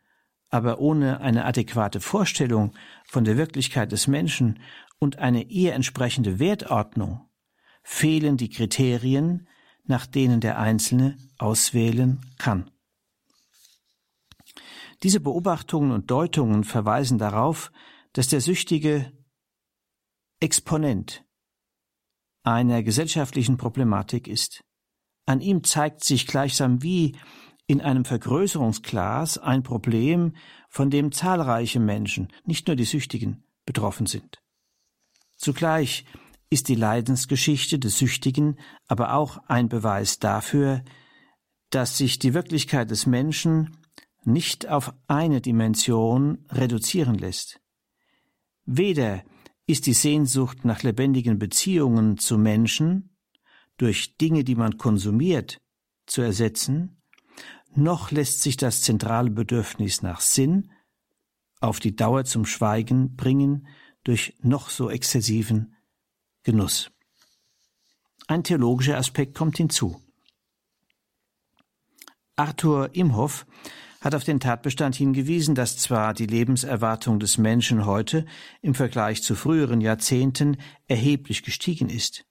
aber 0.50 0.80
ohne 0.80 1.20
eine 1.22 1.46
adäquate 1.46 2.00
Vorstellung 2.00 2.74
von 3.06 3.26
der 3.26 3.38
Wirklichkeit 3.38 3.92
des 3.92 4.08
Menschen 4.08 4.60
und 5.00 5.18
eine 5.18 5.44
ihr 5.44 5.74
entsprechende 5.74 6.38
Wertordnung 6.38 7.28
fehlen 7.82 8.38
die 8.38 8.50
Kriterien, 8.50 9.48
nach 9.86 10.06
denen 10.06 10.40
der 10.40 10.60
Einzelne 10.60 11.18
auswählen 11.40 12.22
kann. 12.38 12.70
Diese 15.04 15.20
Beobachtungen 15.20 15.92
und 15.92 16.10
Deutungen 16.10 16.64
verweisen 16.64 17.18
darauf, 17.18 17.72
dass 18.14 18.30
der 18.30 18.40
Süchtige 18.40 19.12
Exponent 20.40 21.26
einer 22.44 22.84
gesellschaftlichen 22.84 23.58
Problematik 23.58 24.28
ist. 24.28 24.64
An 25.26 25.42
ihm 25.42 25.64
zeigt 25.64 26.04
sich 26.04 26.28
gleichsam 26.28 26.84
wie 26.84 27.18
in 27.68 27.82
einem 27.82 28.06
Vergrößerungsglas 28.06 29.38
ein 29.38 29.64
Problem, 29.64 30.36
von 30.70 30.90
dem 30.90 31.12
zahlreiche 31.12 31.80
Menschen, 31.80 32.28
nicht 32.46 32.68
nur 32.68 32.76
die 32.76 32.84
Süchtigen, 32.84 33.46
betroffen 33.66 34.06
sind. 34.06 34.42
Zugleich 35.36 36.06
ist 36.50 36.68
die 36.68 36.76
Leidensgeschichte 36.76 37.80
des 37.80 37.98
Süchtigen 37.98 38.58
aber 38.88 39.14
auch 39.14 39.38
ein 39.48 39.70
Beweis 39.70 40.20
dafür, 40.20 40.84
dass 41.70 41.98
sich 41.98 42.20
die 42.20 42.34
Wirklichkeit 42.34 42.92
des 42.92 43.06
Menschen 43.06 43.78
nicht 44.26 44.68
auf 44.68 44.94
eine 45.08 45.42
Dimension 45.42 46.46
reduzieren 46.50 47.16
lässt. 47.16 47.62
Weder 48.66 49.24
ist 49.66 49.86
die 49.86 49.94
Sehnsucht 49.94 50.66
nach 50.66 50.84
lebendigen 50.84 51.40
Beziehungen 51.40 52.18
zu 52.18 52.38
Menschen 52.38 53.16
durch 53.78 54.18
Dinge, 54.18 54.44
die 54.44 54.56
man 54.56 54.78
konsumiert, 54.78 55.62
zu 56.06 56.22
ersetzen, 56.22 57.02
noch 57.76 58.12
lässt 58.12 58.42
sich 58.42 58.58
das 58.58 58.82
zentrale 58.82 59.32
Bedürfnis 59.32 60.02
nach 60.02 60.22
Sinn 60.22 60.72
auf 61.60 61.80
die 61.80 61.96
Dauer 61.96 62.26
zum 62.26 62.46
Schweigen 62.46 63.16
bringen 63.16 63.68
durch 64.04 64.36
noch 64.42 64.70
so 64.70 64.90
exzessiven 64.90 65.76
Genuss. 66.44 66.92
Ein 68.28 68.44
theologischer 68.44 68.98
Aspekt 68.98 69.36
kommt 69.36 69.58
hinzu. 69.58 70.02
Arthur 72.36 72.94
Imhoff 72.94 73.46
hat 74.04 74.16
auf 74.16 74.26
den 74.26 74.42
Tatbestand 74.42 74.98
hingewiesen, 74.98 75.56
dass 75.56 75.78
zwar 75.78 76.14
die 76.14 76.26
Lebenserwartung 76.26 77.20
des 77.20 77.38
Menschen 77.38 77.86
heute 77.86 78.26
im 78.62 78.76
Vergleich 78.76 79.24
zu 79.24 79.34
früheren 79.34 79.80
Jahrzehnten 79.80 80.58
erheblich 80.88 81.42
gestiegen 81.42 81.88
ist, 81.88 82.26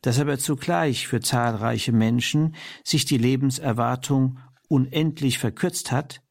dass 0.00 0.18
aber 0.18 0.38
zugleich 0.38 1.06
für 1.06 1.20
zahlreiche 1.20 1.92
Menschen 1.92 2.54
sich 2.82 3.04
die 3.04 3.18
Lebenserwartung 3.18 4.38
unendlich 4.68 5.38
verkürzt 5.38 5.92
hat, 5.92 6.22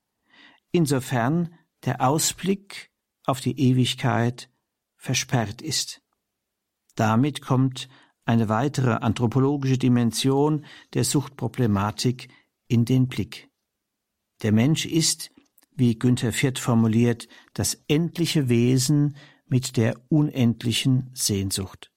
insofern 0.72 1.54
der 1.86 2.02
Ausblick 2.02 2.89
auf 3.26 3.39
die 3.39 3.60
Ewigkeit 3.60 4.50
versperrt 4.98 5.62
ist. 5.62 6.02
Damit 6.96 7.41
kommt 7.41 7.88
eine 8.26 8.50
weitere 8.50 8.94
anthropologische 8.94 9.78
Dimension 9.78 10.65
der 10.96 11.04
Suchtproblematik 11.04 12.30
in 12.67 12.84
den 12.86 13.08
Blick. 13.08 13.51
Der 14.42 14.52
Mensch 14.52 14.86
ist, 14.86 15.32
wie 15.76 15.98
Günther 15.98 16.34
Viert 16.34 16.60
formuliert, 16.60 17.28
das 17.54 17.84
endliche 17.88 18.50
Wesen 18.50 19.16
mit 19.48 19.78
der 19.78 20.02
unendlichen 20.10 21.12
Sehnsucht. 21.14 21.92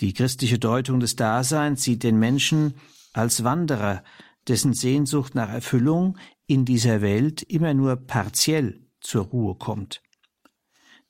Die 0.00 0.14
christliche 0.14 0.58
Deutung 0.58 1.00
des 1.00 1.16
Daseins 1.16 1.82
sieht 1.82 2.02
den 2.02 2.18
Menschen 2.18 2.74
als 3.12 3.44
Wanderer, 3.44 4.02
dessen 4.48 4.72
Sehnsucht 4.72 5.34
nach 5.34 5.50
Erfüllung 5.50 6.16
in 6.46 6.64
dieser 6.64 7.02
Welt 7.02 7.42
immer 7.42 7.74
nur 7.74 7.96
partiell 7.96 8.86
zur 9.00 9.24
Ruhe 9.26 9.56
kommt. 9.56 10.02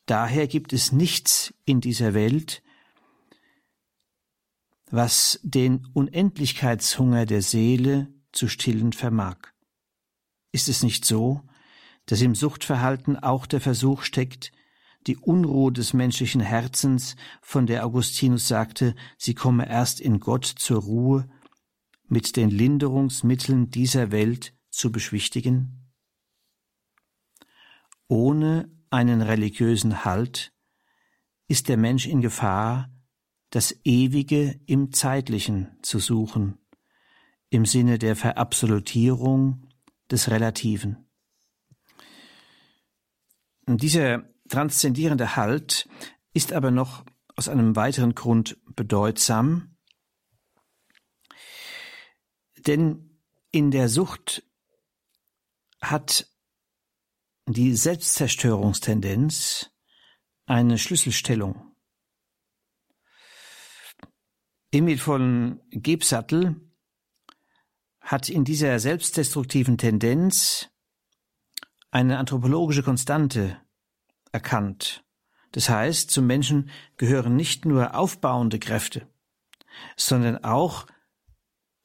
Daher 0.07 0.49
gibt 0.49 0.73
es 0.73 0.91
nichts 0.91 1.55
in 1.65 1.81
dieser 1.81 2.15
Welt, 2.15 2.63
was 4.91 5.39
den 5.45 5.87
Unendlichkeitshunger 5.93 7.27
der 7.27 7.43
Seele 7.43 8.13
zu 8.33 8.49
stillen 8.49 8.93
vermag. 8.93 9.50
Ist 10.53 10.69
es 10.69 10.83
nicht 10.83 11.05
so, 11.05 11.43
dass 12.07 12.21
im 12.23 12.35
Suchtverhalten 12.35 13.17
auch 13.17 13.47
der 13.47 13.61
Versuch 13.61 14.03
steckt, 14.03 14.53
die 15.07 15.17
Unruhe 15.17 15.73
des 15.73 15.95
menschlichen 15.95 16.41
Herzens, 16.41 17.17
von 17.41 17.67
der 17.67 17.87
Augustinus 17.87 18.49
sagte, 18.49 18.95
sie 19.17 19.35
komme 19.35 19.69
erst 19.69 20.01
in 20.01 20.21
Gott 20.21 20.45
zur 20.45 20.83
Ruhe, 20.83 21.29
mit 22.09 22.37
den 22.37 22.51
Linderungsmitteln 22.51 23.71
dieser 23.71 24.11
Welt 24.11 24.55
zu 24.71 24.91
beschwichtigen? 24.93 25.93
Ohne 28.09 28.69
einen 28.91 29.23
religiösen 29.23 30.05
Halt 30.05 30.53
ist 31.47 31.69
der 31.69 31.77
Mensch 31.77 32.07
in 32.07 32.21
Gefahr, 32.21 32.91
das 33.51 33.75
Ewige 33.85 34.61
im 34.67 34.93
Zeitlichen 34.93 35.79
zu 35.83 35.99
suchen, 35.99 36.59
im 37.49 37.67
Sinne 37.67 37.99
der 37.99 38.17
Verabsolutierung 38.17 39.70
des 40.11 40.31
Relativen. 40.31 41.09
Dieser 43.67 44.25
transzendierende 44.49 45.37
Halt 45.37 45.89
ist 46.33 46.53
aber 46.53 46.71
noch 46.71 47.05
aus 47.37 47.49
einem 47.49 47.77
weiteren 47.77 48.15
Grund 48.15 48.59
bedeutsam, 48.75 49.77
denn 52.67 53.21
in 53.53 53.71
der 53.71 53.89
Sucht 53.89 54.43
hat 55.81 56.29
die 57.47 57.75
Selbstzerstörungstendenz 57.75 59.71
eine 60.47 60.79
Schlüsselstellung. 60.79 61.75
Emil 64.73 64.99
von 64.99 65.61
Gebsattel 65.71 66.70
hat 68.01 68.29
in 68.29 68.45
dieser 68.45 68.79
selbstdestruktiven 68.79 69.79
Tendenz 69.79 70.69
eine 71.91 72.19
anthropologische 72.19 72.83
Konstante 72.83 73.61
erkannt. 74.33 75.05
Das 75.53 75.69
heißt, 75.69 76.11
zum 76.11 76.27
Menschen 76.27 76.71
gehören 76.97 77.37
nicht 77.37 77.65
nur 77.65 77.95
aufbauende 77.95 78.59
Kräfte, 78.59 79.09
sondern 79.97 80.45
auch 80.45 80.87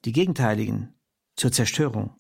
die 0.06 0.12
gegenteiligen 0.12 0.94
zur 1.36 1.52
Zerstörung. 1.52 2.16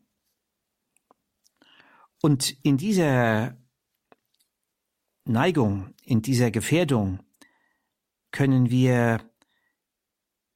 Und 2.21 2.57
in 2.63 2.77
dieser 2.77 3.57
Neigung, 5.25 5.93
in 6.03 6.21
dieser 6.21 6.49
Gefährdung 6.49 7.19
können 8.31 8.69
wir 8.69 9.21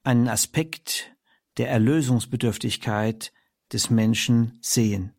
einen 0.04 0.28
Aspekt 0.28 1.16
der 1.60 1.70
Erlösungsbedürftigkeit 1.70 3.32
des 3.72 3.90
Menschen 3.90 4.58
sehen. 4.62 5.14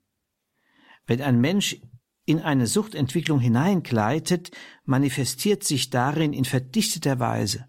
Wenn 1.06 1.20
ein 1.20 1.40
Mensch 1.40 1.76
in 2.24 2.40
eine 2.40 2.66
Suchtentwicklung 2.66 3.40
hineingleitet, 3.40 4.50
manifestiert 4.84 5.64
sich 5.64 5.90
darin 5.90 6.32
in 6.32 6.44
verdichteter 6.44 7.20
Weise 7.20 7.68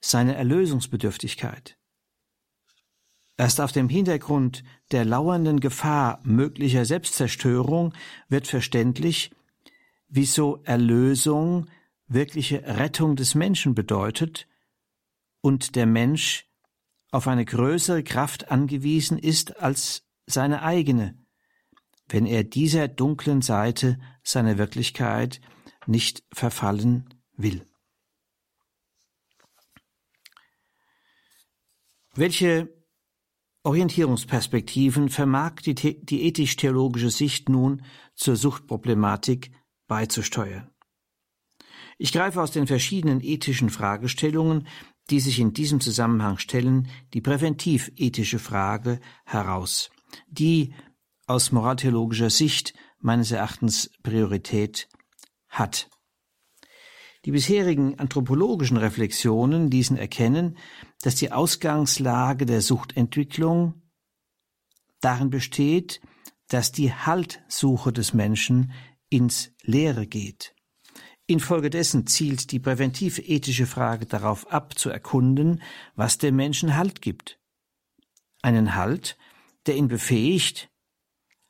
seine 0.00 0.34
Erlösungsbedürftigkeit. 0.34 1.78
Erst 3.36 3.60
auf 3.60 3.72
dem 3.72 3.88
Hintergrund 3.88 4.64
der 4.90 5.04
lauernden 5.04 5.60
Gefahr 5.60 6.20
möglicher 6.24 6.84
Selbstzerstörung 6.84 7.94
wird 8.28 8.46
verständlich, 8.46 9.30
wieso 10.08 10.62
Erlösung 10.64 11.68
wirkliche 12.08 12.64
Rettung 12.64 13.14
des 13.14 13.34
Menschen 13.34 13.74
bedeutet 13.74 14.48
und 15.40 15.76
der 15.76 15.86
Mensch 15.86 16.49
auf 17.10 17.26
eine 17.26 17.44
größere 17.44 18.02
Kraft 18.04 18.50
angewiesen 18.50 19.18
ist 19.18 19.58
als 19.58 20.06
seine 20.26 20.62
eigene, 20.62 21.18
wenn 22.08 22.26
er 22.26 22.44
dieser 22.44 22.88
dunklen 22.88 23.42
Seite 23.42 23.98
seiner 24.22 24.58
Wirklichkeit 24.58 25.40
nicht 25.86 26.22
verfallen 26.32 27.08
will. 27.36 27.64
Welche 32.14 32.68
Orientierungsperspektiven 33.62 35.10
vermag 35.10 35.56
die, 35.64 35.74
die 35.74 36.22
ethisch-theologische 36.24 37.10
Sicht 37.10 37.48
nun 37.48 37.84
zur 38.14 38.36
Suchtproblematik 38.36 39.52
beizusteuern? 39.86 40.70
Ich 41.98 42.12
greife 42.12 42.40
aus 42.40 42.50
den 42.50 42.66
verschiedenen 42.66 43.20
ethischen 43.20 43.68
Fragestellungen, 43.68 44.66
die 45.08 45.20
sich 45.20 45.40
in 45.40 45.52
diesem 45.52 45.80
Zusammenhang 45.80 46.38
stellen, 46.38 46.88
die 47.14 47.20
präventiv-ethische 47.20 48.38
Frage 48.38 49.00
heraus, 49.24 49.90
die 50.28 50.74
aus 51.26 51.52
moraltheologischer 51.52 52.30
Sicht 52.30 52.74
meines 52.98 53.30
Erachtens 53.32 53.90
Priorität 54.02 54.88
hat. 55.48 55.88
Die 57.24 57.32
bisherigen 57.32 57.98
anthropologischen 57.98 58.76
Reflexionen 58.76 59.70
ließen 59.70 59.96
erkennen, 59.96 60.56
dass 61.02 61.16
die 61.16 61.32
Ausgangslage 61.32 62.46
der 62.46 62.62
Suchtentwicklung 62.62 63.82
darin 65.00 65.30
besteht, 65.30 66.00
dass 66.48 66.72
die 66.72 66.92
Haltsuche 66.92 67.92
des 67.92 68.14
Menschen 68.14 68.72
ins 69.08 69.52
Leere 69.62 70.06
geht. 70.06 70.54
Infolgedessen 71.30 72.06
zielt 72.06 72.50
die 72.50 72.58
präventiv-ethische 72.58 73.66
Frage 73.66 74.06
darauf 74.06 74.50
ab, 74.52 74.78
zu 74.78 74.90
erkunden, 74.90 75.62
was 75.94 76.18
dem 76.18 76.36
Menschen 76.36 76.76
Halt 76.76 77.00
gibt. 77.00 77.38
Einen 78.42 78.74
Halt, 78.74 79.16
der 79.66 79.76
ihn 79.76 79.88
befähigt, 79.88 80.70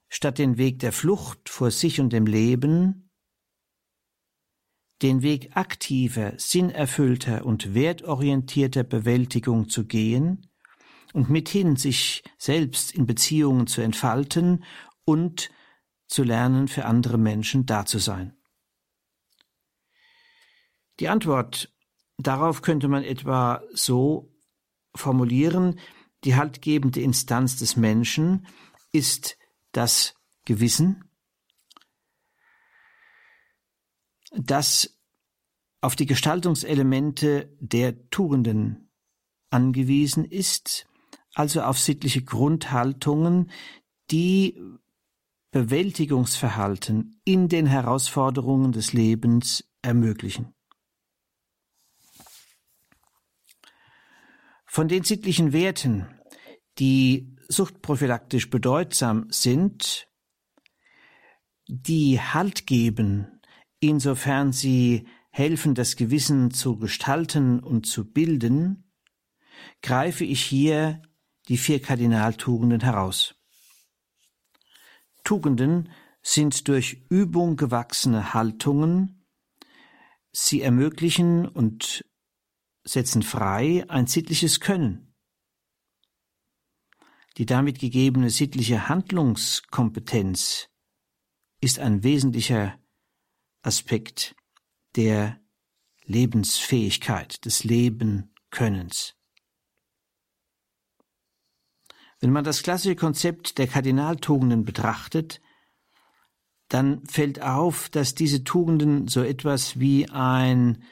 statt 0.08 0.38
den 0.38 0.58
Weg 0.58 0.80
der 0.80 0.92
Flucht 0.92 1.48
vor 1.48 1.70
sich 1.70 2.00
und 2.00 2.12
dem 2.12 2.26
Leben, 2.26 3.10
den 5.02 5.22
Weg 5.22 5.56
aktiver, 5.56 6.34
sinnerfüllter 6.36 7.46
und 7.46 7.74
wertorientierter 7.74 8.84
Bewältigung 8.84 9.70
zu 9.70 9.86
gehen 9.86 10.50
und 11.14 11.30
mithin 11.30 11.76
sich 11.76 12.22
selbst 12.36 12.92
in 12.92 13.06
Beziehungen 13.06 13.66
zu 13.66 13.80
entfalten 13.80 14.64
und 15.04 15.50
zu 16.06 16.22
lernen, 16.22 16.68
für 16.68 16.84
andere 16.84 17.16
Menschen 17.16 17.64
da 17.64 17.86
zu 17.86 17.98
sein. 17.98 18.36
Die 21.00 21.08
Antwort 21.08 21.74
darauf 22.18 22.60
könnte 22.60 22.86
man 22.88 23.02
etwa 23.02 23.62
so 23.72 24.30
formulieren, 24.94 25.80
die 26.24 26.36
haltgebende 26.36 27.00
Instanz 27.00 27.56
des 27.56 27.76
Menschen 27.76 28.46
ist 28.92 29.38
das 29.72 30.14
Gewissen, 30.44 31.04
das 34.32 34.98
auf 35.80 35.96
die 35.96 36.04
Gestaltungselemente 36.04 37.56
der 37.58 38.10
Tugenden 38.10 38.90
angewiesen 39.48 40.26
ist, 40.26 40.86
also 41.34 41.62
auf 41.62 41.78
sittliche 41.78 42.22
Grundhaltungen, 42.22 43.50
die 44.10 44.60
Bewältigungsverhalten 45.50 47.20
in 47.24 47.48
den 47.48 47.66
Herausforderungen 47.66 48.72
des 48.72 48.92
Lebens 48.92 49.64
ermöglichen. 49.80 50.54
Von 54.72 54.86
den 54.86 55.02
sittlichen 55.02 55.52
Werten, 55.52 56.06
die 56.78 57.36
suchtprophylaktisch 57.48 58.50
bedeutsam 58.50 59.26
sind, 59.28 60.06
die 61.66 62.20
Halt 62.20 62.68
geben, 62.68 63.40
insofern 63.80 64.52
sie 64.52 65.08
helfen, 65.32 65.74
das 65.74 65.96
Gewissen 65.96 66.52
zu 66.52 66.76
gestalten 66.76 67.58
und 67.58 67.84
zu 67.86 68.12
bilden, 68.12 68.92
greife 69.82 70.22
ich 70.22 70.40
hier 70.40 71.02
die 71.48 71.58
vier 71.58 71.82
Kardinaltugenden 71.82 72.80
heraus. 72.80 73.34
Tugenden 75.24 75.90
sind 76.22 76.68
durch 76.68 77.04
Übung 77.08 77.56
gewachsene 77.56 78.34
Haltungen, 78.34 79.26
sie 80.30 80.62
ermöglichen 80.62 81.48
und 81.48 82.04
setzen 82.84 83.22
frei 83.22 83.84
ein 83.88 84.06
sittliches 84.06 84.60
Können. 84.60 85.14
Die 87.36 87.46
damit 87.46 87.78
gegebene 87.78 88.30
sittliche 88.30 88.88
Handlungskompetenz 88.88 90.68
ist 91.60 91.78
ein 91.78 92.02
wesentlicher 92.02 92.78
Aspekt 93.62 94.34
der 94.96 95.40
Lebensfähigkeit, 96.04 97.44
des 97.44 97.62
Lebenkönnens. 97.64 99.14
Wenn 102.18 102.32
man 102.32 102.44
das 102.44 102.62
klassische 102.62 102.96
Konzept 102.96 103.58
der 103.58 103.66
Kardinaltugenden 103.66 104.64
betrachtet, 104.64 105.40
dann 106.68 107.04
fällt 107.06 107.40
auf, 107.42 107.88
dass 107.88 108.14
diese 108.14 108.44
Tugenden 108.44 109.08
so 109.08 109.22
etwas 109.22 109.78
wie 109.80 110.08
ein 110.10 110.84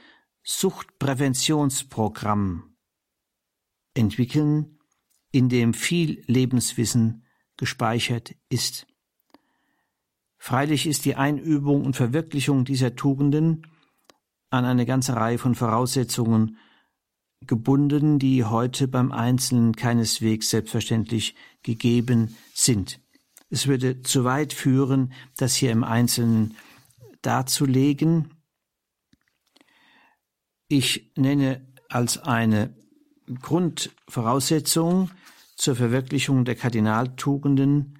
Suchtpräventionsprogramm 0.50 2.74
entwickeln, 3.92 4.78
in 5.30 5.50
dem 5.50 5.74
viel 5.74 6.24
Lebenswissen 6.26 7.26
gespeichert 7.58 8.34
ist. 8.48 8.86
Freilich 10.38 10.86
ist 10.86 11.04
die 11.04 11.16
Einübung 11.16 11.84
und 11.84 11.96
Verwirklichung 11.96 12.64
dieser 12.64 12.96
Tugenden 12.96 13.66
an 14.48 14.64
eine 14.64 14.86
ganze 14.86 15.16
Reihe 15.16 15.36
von 15.36 15.54
Voraussetzungen 15.54 16.56
gebunden, 17.46 18.18
die 18.18 18.42
heute 18.42 18.88
beim 18.88 19.12
Einzelnen 19.12 19.76
keineswegs 19.76 20.48
selbstverständlich 20.48 21.34
gegeben 21.62 22.34
sind. 22.54 23.02
Es 23.50 23.66
würde 23.66 24.00
zu 24.00 24.24
weit 24.24 24.54
führen, 24.54 25.12
das 25.36 25.56
hier 25.56 25.72
im 25.72 25.84
Einzelnen 25.84 26.56
darzulegen. 27.20 28.32
Ich 30.68 31.10
nenne 31.16 31.66
als 31.88 32.18
eine 32.18 32.74
Grundvoraussetzung 33.40 35.10
zur 35.56 35.74
Verwirklichung 35.76 36.44
der 36.44 36.56
Kardinaltugenden 36.56 37.96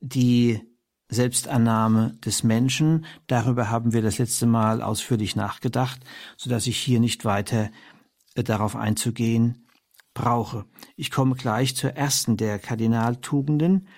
die 0.00 0.60
Selbstannahme 1.08 2.18
des 2.24 2.42
Menschen. 2.42 3.06
Darüber 3.26 3.70
haben 3.70 3.94
wir 3.94 4.02
das 4.02 4.18
letzte 4.18 4.44
Mal 4.44 4.82
ausführlich 4.82 5.34
nachgedacht, 5.34 6.00
so 6.36 6.50
dass 6.50 6.66
ich 6.66 6.76
hier 6.76 7.00
nicht 7.00 7.24
weiter 7.24 7.70
äh, 8.34 8.44
darauf 8.44 8.76
einzugehen 8.76 9.66
brauche. 10.12 10.66
Ich 10.94 11.10
komme 11.10 11.36
gleich 11.36 11.74
zur 11.74 11.92
ersten 11.92 12.36
der 12.36 12.58
Kardinaltugenden, 12.58 13.88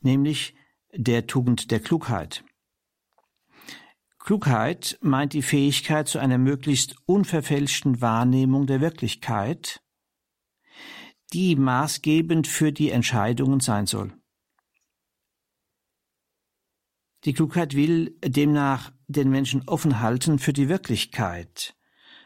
nämlich 0.00 0.54
der 0.94 1.26
Tugend 1.26 1.70
der 1.70 1.80
Klugheit. 1.80 2.45
Klugheit 4.26 4.98
meint 5.02 5.34
die 5.34 5.42
Fähigkeit 5.42 6.08
zu 6.08 6.18
einer 6.18 6.36
möglichst 6.36 6.96
unverfälschten 7.06 8.00
Wahrnehmung 8.00 8.66
der 8.66 8.80
Wirklichkeit, 8.80 9.80
die 11.32 11.54
maßgebend 11.54 12.48
für 12.48 12.72
die 12.72 12.90
Entscheidungen 12.90 13.60
sein 13.60 13.86
soll. 13.86 14.12
Die 17.24 17.34
Klugheit 17.34 17.76
will 17.76 18.18
demnach 18.24 18.92
den 19.06 19.30
Menschen 19.30 19.62
offen 19.68 20.00
halten 20.00 20.40
für 20.40 20.52
die 20.52 20.68
Wirklichkeit, 20.68 21.76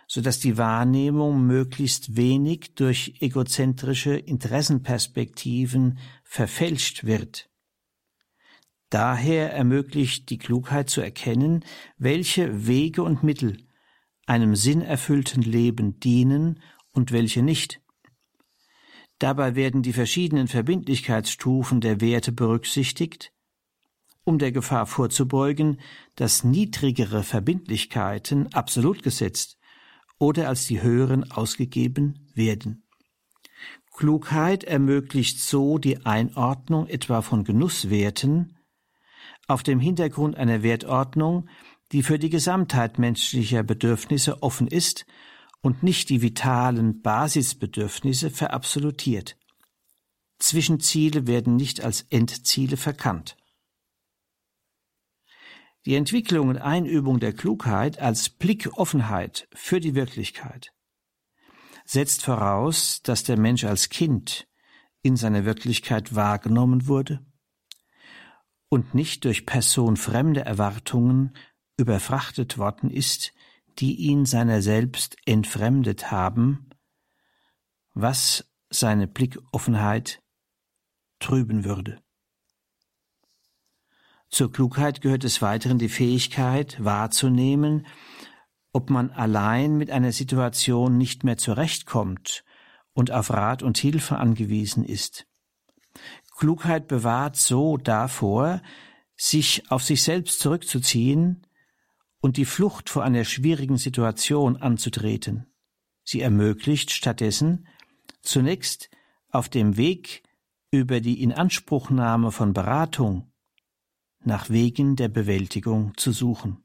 so 0.07 0.23
dass 0.23 0.41
die 0.41 0.57
Wahrnehmung 0.57 1.47
möglichst 1.47 2.17
wenig 2.17 2.75
durch 2.77 3.17
egozentrische 3.21 4.17
Interessenperspektiven 4.17 5.99
verfälscht 6.25 7.05
wird. 7.05 7.50
Daher 8.91 9.53
ermöglicht 9.53 10.31
die 10.31 10.39
Klugheit 10.39 10.91
zu 10.91 11.01
erkennen, 11.01 11.65
welche 11.97 12.67
Wege 12.67 13.03
und 13.03 13.23
Mittel 13.23 13.57
einem 14.27 14.55
sinnerfüllten 14.55 15.43
Leben 15.43 15.99
dienen 15.99 16.61
und 16.93 17.11
welche 17.13 17.43
nicht. 17.43 17.81
Dabei 19.19 19.55
werden 19.55 19.83
die 19.83 19.93
verschiedenen 19.93 20.49
Verbindlichkeitsstufen 20.49 21.81
der 21.81 22.01
Werte 22.01 22.33
berücksichtigt, 22.33 23.33
um 24.25 24.39
der 24.39 24.53
Gefahr 24.53 24.87
vorzubeugen, 24.87 25.81
dass 26.15 26.45
niedrigere 26.45 27.23
Verbindlichkeiten 27.23 28.53
absolut 28.53 29.03
gesetzt 29.03 29.59
oder 30.19 30.49
als 30.49 30.67
die 30.67 30.83
höheren 30.83 31.31
ausgegeben 31.31 32.31
werden. 32.35 32.85
Klugheit 33.93 34.65
ermöglicht 34.65 35.41
so 35.41 35.79
die 35.79 36.07
Einordnung 36.07 36.87
etwa 36.87 37.21
von 37.21 37.45
Genusswerten 37.45 38.57
auf 39.51 39.63
dem 39.63 39.81
Hintergrund 39.81 40.37
einer 40.37 40.63
Wertordnung, 40.63 41.49
die 41.93 42.03
für 42.03 42.19
die 42.19 42.31
Gesamtheit 42.31 42.99
menschlicher 42.99 43.63
Bedürfnisse 43.65 44.43
offen 44.43 44.69
ist 44.69 45.07
und 45.61 45.83
nicht 45.83 46.09
die 46.09 46.23
vitalen 46.23 47.03
Basisbedürfnisse 47.03 48.31
verabsolutiert. 48.31 49.37
Zwischenziele 50.39 51.27
werden 51.27 51.57
nicht 51.57 51.83
als 51.83 52.03
Endziele 52.11 52.77
verkannt. 52.77 53.37
Die 55.85 55.97
Entwicklung 55.97 56.49
und 56.49 56.59
Einübung 56.59 57.21
der 57.21 57.33
Klugheit 57.33 57.99
als 57.99 58.29
Blickoffenheit 58.29 59.49
für 59.53 59.81
die 59.81 59.95
Wirklichkeit 59.95 60.73
setzt 61.85 62.23
voraus, 62.23 63.03
dass 63.03 63.25
der 63.25 63.37
Mensch 63.37 63.65
als 63.65 63.89
Kind 63.89 64.47
in 65.03 65.17
seiner 65.17 65.45
Wirklichkeit 65.45 66.15
wahrgenommen 66.15 66.87
wurde 66.87 67.21
und 68.71 68.95
nicht 68.95 69.27
durch 69.27 69.45
personfremde 69.45 70.41
Erwartungen 70.41 71.37
überfrachtet 71.77 72.57
worden 72.57 72.91
ist, 72.91 73.35
die 73.79 73.97
ihn 73.97 74.25
seiner 74.25 74.63
selbst 74.63 75.17
entfremdet 75.27 76.11
haben, 76.11 76.71
was 77.93 78.51
seine 78.71 79.07
Blickoffenheit 79.07 80.23
trüben 81.19 81.65
würde. 81.65 82.01
Zur 84.29 84.53
Klugheit 84.53 85.01
gehört 85.01 85.25
des 85.25 85.43
Weiteren 85.43 85.79
die 85.79 85.89
Fähigkeit 85.89 86.83
wahrzunehmen, 86.83 87.87
ob 88.73 88.89
man 88.89 89.11
allein 89.11 89.77
mit 89.77 89.91
einer 89.91 90.13
Situation 90.13 90.97
nicht 90.97 91.25
mehr 91.25 91.37
zurechtkommt 91.37 92.45
und 92.93 93.11
auf 93.11 93.31
Rat 93.31 93.65
und 93.65 93.79
Hilfe 93.79 94.19
angewiesen 94.19 94.85
ist. 94.85 95.27
Klugheit 96.41 96.89
bewahrt 96.89 97.37
so 97.37 97.77
davor, 97.77 98.63
sich 99.15 99.71
auf 99.71 99.83
sich 99.83 100.03
selbst 100.03 100.41
zurückzuziehen 100.41 101.47
und 102.21 102.39
die 102.39 102.47
Flucht 102.47 102.89
vor 102.89 103.05
einer 103.05 103.27
schwierigen 103.27 103.77
Situation 103.77 104.57
anzutreten. 104.57 105.53
Sie 106.03 106.23
ermöglicht 106.23 106.93
stattdessen 106.93 107.69
zunächst 108.23 108.89
auf 109.29 109.51
dem 109.51 109.77
Weg 109.77 110.23
über 110.71 111.03
die 111.03 111.23
Inanspruchnahme 111.23 112.33
von 112.33 112.55
Beratung 112.55 113.31
nach 114.25 114.49
Wegen 114.49 114.97
der 114.97 115.09
Bewältigung 115.09 115.93
zu 115.99 116.11
suchen. 116.11 116.65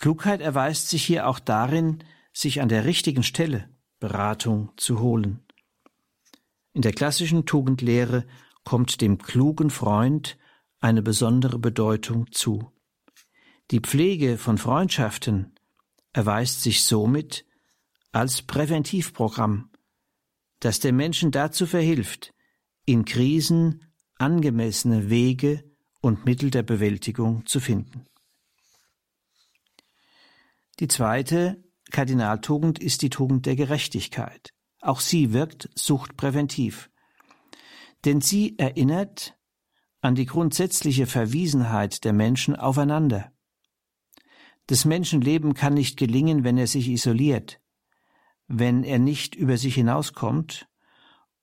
Klugheit 0.00 0.40
erweist 0.40 0.88
sich 0.88 1.04
hier 1.04 1.28
auch 1.28 1.38
darin, 1.38 2.02
sich 2.32 2.60
an 2.60 2.68
der 2.68 2.86
richtigen 2.86 3.22
Stelle 3.22 3.68
Beratung 4.00 4.72
zu 4.76 4.98
holen. 4.98 5.41
In 6.74 6.82
der 6.82 6.92
klassischen 6.92 7.44
Tugendlehre 7.44 8.26
kommt 8.64 9.00
dem 9.00 9.18
klugen 9.18 9.70
Freund 9.70 10.38
eine 10.80 11.02
besondere 11.02 11.58
Bedeutung 11.58 12.32
zu. 12.32 12.72
Die 13.70 13.80
Pflege 13.80 14.38
von 14.38 14.58
Freundschaften 14.58 15.54
erweist 16.12 16.62
sich 16.62 16.84
somit 16.84 17.46
als 18.10 18.42
Präventivprogramm, 18.42 19.70
das 20.60 20.80
den 20.80 20.96
Menschen 20.96 21.30
dazu 21.30 21.66
verhilft, 21.66 22.34
in 22.84 23.04
Krisen 23.04 23.92
angemessene 24.18 25.10
Wege 25.10 25.64
und 26.00 26.24
Mittel 26.24 26.50
der 26.50 26.62
Bewältigung 26.62 27.46
zu 27.46 27.60
finden. 27.60 28.06
Die 30.80 30.88
zweite 30.88 31.62
Kardinaltugend 31.90 32.78
ist 32.78 33.02
die 33.02 33.10
Tugend 33.10 33.46
der 33.46 33.56
Gerechtigkeit. 33.56 34.52
Auch 34.82 35.00
sie 35.00 35.32
wirkt 35.32 35.70
suchtpräventiv. 35.76 36.90
Denn 38.04 38.20
sie 38.20 38.58
erinnert 38.58 39.38
an 40.00 40.16
die 40.16 40.26
grundsätzliche 40.26 41.06
Verwiesenheit 41.06 42.04
der 42.04 42.12
Menschen 42.12 42.56
aufeinander. 42.56 43.32
Das 44.66 44.84
Menschenleben 44.84 45.54
kann 45.54 45.74
nicht 45.74 45.96
gelingen, 45.96 46.42
wenn 46.42 46.58
er 46.58 46.66
sich 46.66 46.88
isoliert, 46.88 47.60
wenn 48.48 48.82
er 48.82 48.98
nicht 48.98 49.36
über 49.36 49.56
sich 49.56 49.76
hinauskommt 49.76 50.68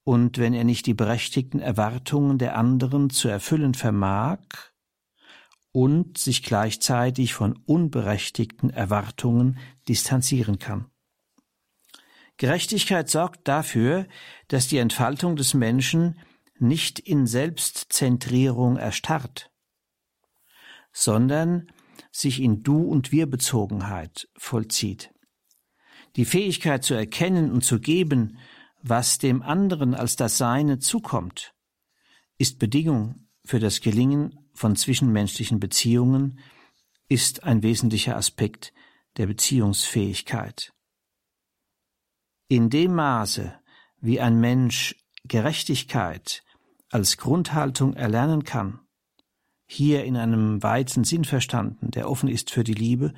und 0.04 0.38
wenn 0.38 0.54
er 0.54 0.66
nicht 0.66 0.86
die 0.86 0.94
berechtigten 0.94 1.60
Erwartungen 1.60 2.38
der 2.40 2.58
anderen 2.58 3.10
zu 3.10 3.30
erfüllen 3.30 3.74
vermag 3.74 4.40
und 5.72 6.18
sich 6.18 6.44
gleichzeitig 6.44 7.34
von 7.34 7.58
unberechtigten 7.66 8.70
Erwartungen 8.70 9.58
distanzieren 9.88 10.60
kann. 10.60 10.92
Gerechtigkeit 12.40 13.10
sorgt 13.10 13.50
dafür, 13.50 14.08
dass 14.48 14.70
die 14.70 14.78
Entfaltung 14.78 15.36
des 15.36 15.54
Menschen 15.54 16.18
nicht 16.58 16.98
in 16.98 17.28
Selbstzentrierung 17.28 18.78
erstarrt, 18.78 19.52
sondern 20.94 21.70
sich 22.14 22.42
in 22.42 22.64
Du- 22.64 22.88
und 22.88 23.12
Wir-Bezogenheit 23.12 24.30
vollzieht. 24.38 25.14
Die 26.16 26.24
Fähigkeit 26.24 26.86
zu 26.86 26.94
erkennen 26.94 27.52
und 27.52 27.66
zu 27.66 27.82
geben, 27.82 28.38
was 28.82 29.18
dem 29.18 29.42
anderen 29.42 29.94
als 29.94 30.16
das 30.16 30.38
Seine 30.38 30.80
zukommt, 30.80 31.54
ist 32.38 32.58
Bedingung 32.58 33.28
für 33.44 33.60
das 33.60 33.82
Gelingen 33.82 34.50
von 34.54 34.78
zwischenmenschlichen 34.78 35.60
Beziehungen, 35.60 36.40
ist 37.10 37.44
ein 37.44 37.64
wesentlicher 37.64 38.16
Aspekt 38.16 38.72
der 39.18 39.28
Beziehungsfähigkeit. 39.28 40.72
In 42.52 42.72
dem 42.72 42.96
Maße, 42.96 43.54
wie 44.02 44.20
ein 44.20 44.40
Mensch 44.40 44.96
Gerechtigkeit 45.24 46.44
als 46.90 47.18
Grundhaltung 47.18 47.94
erlernen 47.94 48.44
kann, 48.44 48.80
hier 49.68 50.04
in 50.04 50.18
einem 50.18 50.64
weiten 50.64 51.04
Sinn 51.04 51.26
verstanden, 51.26 51.92
der 51.92 52.10
offen 52.10 52.28
ist 52.28 52.50
für 52.50 52.64
die 52.64 52.74
Liebe, 52.74 53.14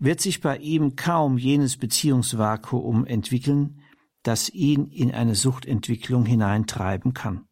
wird 0.00 0.20
sich 0.20 0.40
bei 0.40 0.56
ihm 0.56 0.96
kaum 0.96 1.38
jenes 1.38 1.76
Beziehungsvakuum 1.76 3.06
entwickeln, 3.06 3.82
das 4.24 4.48
ihn 4.48 4.88
in 4.88 5.12
eine 5.14 5.36
Suchtentwicklung 5.36 6.26
hineintreiben 6.26 7.14
kann. 7.14 7.46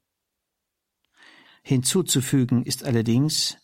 Hinzuzufügen 1.62 2.64
ist 2.64 2.82
allerdings, 2.82 3.56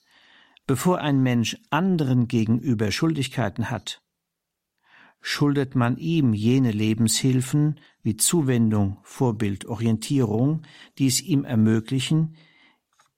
bevor 0.68 1.00
ein 1.00 1.20
Mensch 1.20 1.56
anderen 1.70 2.28
gegenüber 2.28 2.92
Schuldigkeiten 2.92 3.70
hat, 3.70 4.03
schuldet 5.26 5.74
man 5.74 5.96
ihm 5.96 6.34
jene 6.34 6.70
Lebenshilfen 6.70 7.80
wie 8.02 8.18
Zuwendung, 8.18 8.98
Vorbild, 9.04 9.64
Orientierung, 9.64 10.60
die 10.98 11.06
es 11.06 11.22
ihm 11.22 11.44
ermöglichen, 11.44 12.36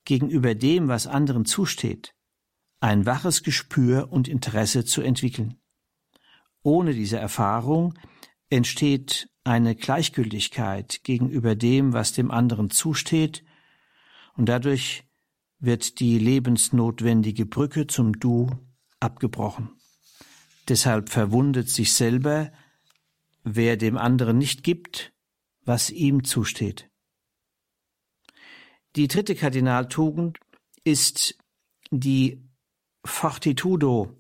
gegenüber 0.05 0.55
dem, 0.55 0.87
was 0.87 1.09
anderen 1.09 1.47
zusteht, 1.47 2.15
ein 2.79 3.07
waches 3.07 3.43
Gespür 3.43 4.13
und 4.13 4.29
Interesse 4.29 4.85
zu 4.85 5.03
entwickeln. 5.03 5.57
Ohne 6.63 6.95
diese 6.95 7.19
Erfahrung 7.19 7.95
entsteht 8.51 9.29
eine 9.43 9.75
Gleichgültigkeit 9.75 11.01
gegenüber 11.03 11.57
dem, 11.57 11.93
was 11.93 12.13
dem 12.13 12.31
anderen 12.31 12.71
zusteht, 12.71 13.45
und 14.37 14.49
dadurch 14.49 15.03
wird 15.59 15.99
die 15.99 16.21
lebensnotwendige 16.21 17.47
Brücke 17.47 17.89
zum 17.89 18.21
Du 18.21 18.49
abgebrochen. 19.01 19.76
Deshalb 20.69 21.09
verwundet 21.09 21.69
sich 21.69 21.93
selber, 21.93 22.53
wer 23.45 23.77
dem 23.77 23.97
anderen 23.97 24.39
nicht 24.39 24.65
gibt, 24.65 25.13
was 25.65 25.91
ihm 25.91 26.25
zusteht. 26.25 26.91
Die 28.97 29.09
dritte 29.09 29.35
Kardinaltugend 29.35 30.39
ist 30.83 31.37
die 31.91 32.43
Fortitudo. 33.05 34.17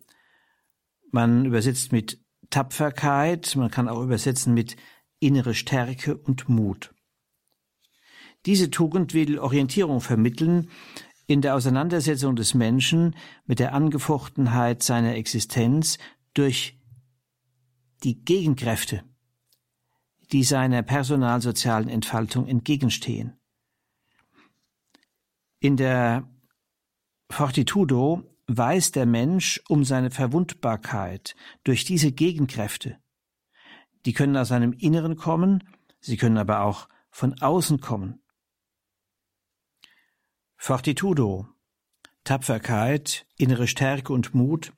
Man 1.10 1.46
übersetzt 1.46 1.92
mit 1.92 2.20
Tapferkeit, 2.50 3.56
man 3.56 3.70
kann 3.70 3.88
auch 3.88 4.02
übersetzen 4.02 4.54
mit 4.54 4.76
innere 5.18 5.54
Stärke 5.54 6.16
und 6.16 6.48
Mut. 6.48 6.94
Diese 8.44 8.70
Tugend 8.70 9.14
will 9.14 9.38
Orientierung 9.38 10.00
vermitteln 10.00 10.70
in 11.26 11.40
der 11.40 11.56
Auseinandersetzung 11.56 12.36
des 12.36 12.54
Menschen 12.54 13.16
mit 13.46 13.58
der 13.58 13.74
Angefochtenheit 13.74 14.82
seiner 14.82 15.16
Existenz 15.16 15.98
durch 16.36 16.78
die 18.02 18.22
Gegenkräfte, 18.24 19.04
die 20.32 20.44
seiner 20.44 20.82
personalsozialen 20.82 21.88
Entfaltung 21.88 22.46
entgegenstehen. 22.46 23.38
In 25.60 25.76
der 25.76 26.28
Fortitudo 27.30 28.22
weiß 28.48 28.92
der 28.92 29.06
Mensch 29.06 29.62
um 29.68 29.84
seine 29.84 30.10
Verwundbarkeit 30.10 31.34
durch 31.64 31.84
diese 31.84 32.12
Gegenkräfte. 32.12 32.98
Die 34.04 34.12
können 34.12 34.36
aus 34.36 34.48
seinem 34.48 34.72
Inneren 34.74 35.16
kommen, 35.16 35.64
sie 36.00 36.16
können 36.16 36.38
aber 36.38 36.60
auch 36.62 36.88
von 37.10 37.40
außen 37.40 37.80
kommen. 37.80 38.22
Fortitudo, 40.56 41.48
Tapferkeit, 42.24 43.26
innere 43.36 43.66
Stärke 43.66 44.12
und 44.12 44.34
Mut 44.34 44.72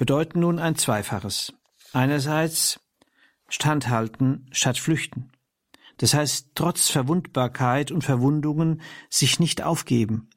bedeuten 0.00 0.40
nun 0.40 0.58
ein 0.58 0.76
Zweifaches. 0.76 1.52
Einerseits 1.92 2.80
standhalten 3.50 4.46
statt 4.50 4.78
flüchten. 4.78 5.30
Das 5.98 6.14
heißt, 6.14 6.52
trotz 6.54 6.88
Verwundbarkeit 6.88 7.92
und 7.92 8.02
Verwundungen 8.02 8.80
sich 9.10 9.40
nicht 9.40 9.60
aufgeben 9.60 10.30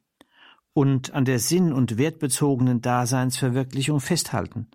und 0.74 1.14
an 1.14 1.24
der 1.24 1.40
sinn- 1.40 1.72
und 1.72 1.98
wertbezogenen 1.98 2.82
Daseinsverwirklichung 2.82 4.02
festhalten. 4.02 4.70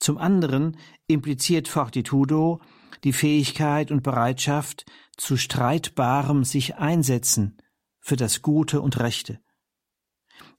Zum 0.00 0.18
anderen 0.18 0.78
impliziert 1.06 1.68
Fortitudo 1.68 2.60
die 3.04 3.12
Fähigkeit 3.12 3.92
und 3.92 4.02
Bereitschaft 4.02 4.84
zu 5.16 5.36
streitbarem 5.36 6.42
sich 6.42 6.74
einsetzen 6.74 7.56
für 8.00 8.16
das 8.16 8.42
Gute 8.42 8.80
und 8.80 8.98
Rechte. 8.98 9.38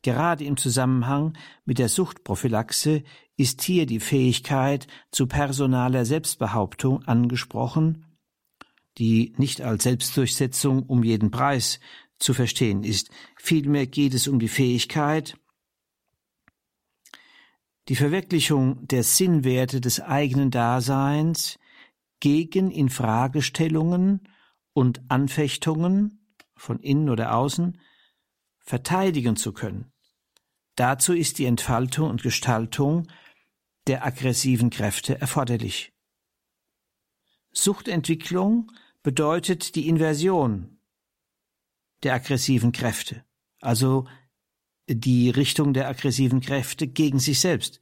Gerade 0.03 0.43
im 0.43 0.57
Zusammenhang 0.57 1.37
mit 1.63 1.79
der 1.79 1.87
Suchtprophylaxe 1.87 3.03
ist 3.37 3.61
hier 3.61 3.85
die 3.85 4.01
Fähigkeit 4.01 4.85
zu 5.11 5.27
personaler 5.27 6.05
Selbstbehauptung 6.05 7.03
angesprochen, 7.05 8.05
die 8.97 9.33
nicht 9.37 9.61
als 9.61 9.83
Selbstdurchsetzung 9.83 10.83
um 10.83 11.03
jeden 11.03 11.31
Preis 11.31 11.79
zu 12.19 12.33
verstehen 12.33 12.83
ist. 12.83 13.11
Vielmehr 13.37 13.87
geht 13.87 14.13
es 14.13 14.27
um 14.27 14.39
die 14.39 14.49
Fähigkeit, 14.49 15.37
die 17.87 17.95
Verwirklichung 17.95 18.85
der 18.87 19.03
Sinnwerte 19.03 19.79
des 19.79 20.01
eigenen 20.01 20.51
Daseins 20.51 21.59
gegen 22.19 22.71
Infragestellungen 22.71 24.27
und 24.73 25.01
Anfechtungen 25.09 26.35
von 26.55 26.79
innen 26.79 27.09
oder 27.09 27.35
außen 27.35 27.79
verteidigen 28.59 29.37
zu 29.37 29.53
können. 29.53 29.92
Dazu 30.75 31.13
ist 31.13 31.37
die 31.39 31.45
Entfaltung 31.45 32.09
und 32.09 32.23
Gestaltung 32.23 33.07
der 33.87 34.05
aggressiven 34.05 34.69
Kräfte 34.69 35.19
erforderlich. 35.19 35.93
Suchtentwicklung 37.51 38.71
bedeutet 39.03 39.75
die 39.75 39.87
Inversion 39.87 40.79
der 42.01 42.15
aggressiven 42.15 42.71
Kräfte, 42.71 43.23
also 43.61 44.07
die 44.87 45.29
Richtung 45.29 45.73
der 45.73 45.87
aggressiven 45.87 46.41
Kräfte 46.41 46.87
gegen 46.87 47.19
sich 47.19 47.39
selbst. 47.39 47.81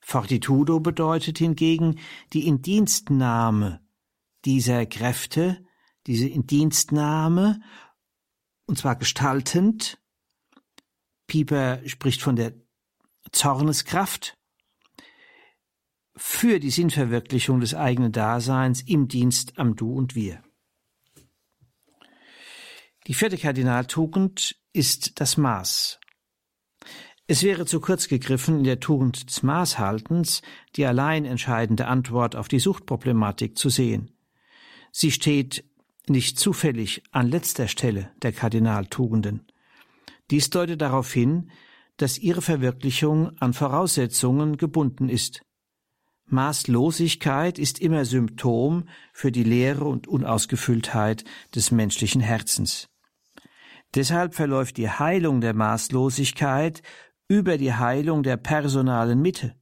Fortitudo 0.00 0.80
bedeutet 0.80 1.38
hingegen 1.38 2.00
die 2.32 2.46
Indienstnahme 2.46 3.80
dieser 4.44 4.86
Kräfte, 4.86 5.64
diese 6.06 6.28
Indienstnahme, 6.28 7.60
und 8.66 8.78
zwar 8.78 8.96
gestaltend. 8.96 10.00
Pieper 11.28 11.80
spricht 11.86 12.22
von 12.22 12.34
der 12.34 12.54
Zorneskraft 13.30 14.36
für 16.16 16.58
die 16.58 16.70
Sinnverwirklichung 16.70 17.60
des 17.60 17.74
eigenen 17.74 18.10
Daseins 18.10 18.80
im 18.80 19.06
Dienst 19.06 19.56
am 19.58 19.76
Du 19.76 19.92
und 19.92 20.16
Wir. 20.16 20.42
Die 23.06 23.14
vierte 23.14 23.38
Kardinaltugend 23.38 24.56
ist 24.72 25.20
das 25.20 25.36
Maß. 25.36 26.00
Es 27.26 27.42
wäre 27.42 27.66
zu 27.66 27.80
kurz 27.80 28.08
gegriffen, 28.08 28.58
in 28.58 28.64
der 28.64 28.80
Tugend 28.80 29.28
des 29.28 29.42
Maßhaltens 29.42 30.42
die 30.76 30.86
allein 30.86 31.24
entscheidende 31.24 31.86
Antwort 31.86 32.36
auf 32.36 32.48
die 32.48 32.58
Suchtproblematik 32.58 33.56
zu 33.56 33.68
sehen. 33.68 34.10
Sie 34.92 35.10
steht 35.10 35.64
nicht 36.08 36.38
zufällig 36.38 37.02
an 37.10 37.28
letzter 37.28 37.68
Stelle 37.68 38.10
der 38.22 38.32
Kardinaltugenden. 38.32 39.46
Dies 40.30 40.50
deutet 40.50 40.80
darauf 40.80 41.12
hin, 41.12 41.50
dass 41.96 42.18
ihre 42.18 42.42
Verwirklichung 42.42 43.36
an 43.38 43.52
Voraussetzungen 43.52 44.56
gebunden 44.56 45.08
ist. 45.08 45.42
Maßlosigkeit 46.26 47.58
ist 47.58 47.80
immer 47.80 48.04
Symptom 48.04 48.88
für 49.12 49.32
die 49.32 49.44
Leere 49.44 49.84
und 49.84 50.06
Unausgefülltheit 50.06 51.24
des 51.54 51.70
menschlichen 51.70 52.20
Herzens. 52.20 52.88
Deshalb 53.94 54.34
verläuft 54.34 54.76
die 54.76 54.90
Heilung 54.90 55.40
der 55.40 55.54
Maßlosigkeit 55.54 56.82
über 57.28 57.56
die 57.56 57.72
Heilung 57.72 58.22
der 58.22 58.36
personalen 58.36 59.22
Mitte, 59.22 59.56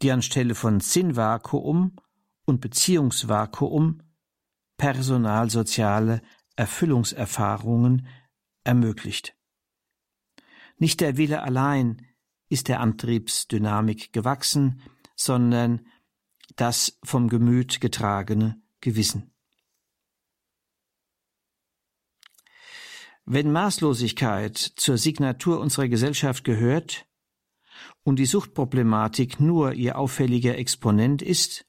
die 0.00 0.10
anstelle 0.10 0.54
von 0.54 0.80
Sinnvakuum 0.80 1.96
und 2.46 2.60
Beziehungsvakuum 2.62 4.00
personalsoziale 4.78 6.22
Erfüllungserfahrungen 6.56 8.06
ermöglicht. 8.64 9.37
Nicht 10.78 11.00
der 11.00 11.16
Wille 11.16 11.42
allein 11.42 12.06
ist 12.48 12.68
der 12.68 12.80
Antriebsdynamik 12.80 14.12
gewachsen, 14.12 14.80
sondern 15.16 15.86
das 16.56 16.98
vom 17.02 17.28
Gemüt 17.28 17.80
getragene 17.80 18.60
Gewissen. 18.80 19.32
Wenn 23.24 23.52
Maßlosigkeit 23.52 24.56
zur 24.56 24.96
Signatur 24.96 25.60
unserer 25.60 25.88
Gesellschaft 25.88 26.44
gehört 26.44 27.06
und 28.02 28.18
die 28.18 28.24
Suchtproblematik 28.24 29.38
nur 29.38 29.74
ihr 29.74 29.98
auffälliger 29.98 30.56
Exponent 30.56 31.20
ist, 31.20 31.66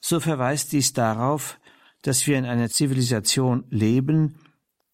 so 0.00 0.20
verweist 0.20 0.72
dies 0.72 0.92
darauf, 0.92 1.58
dass 2.02 2.26
wir 2.26 2.36
in 2.36 2.44
einer 2.44 2.68
Zivilisation 2.68 3.64
leben, 3.70 4.38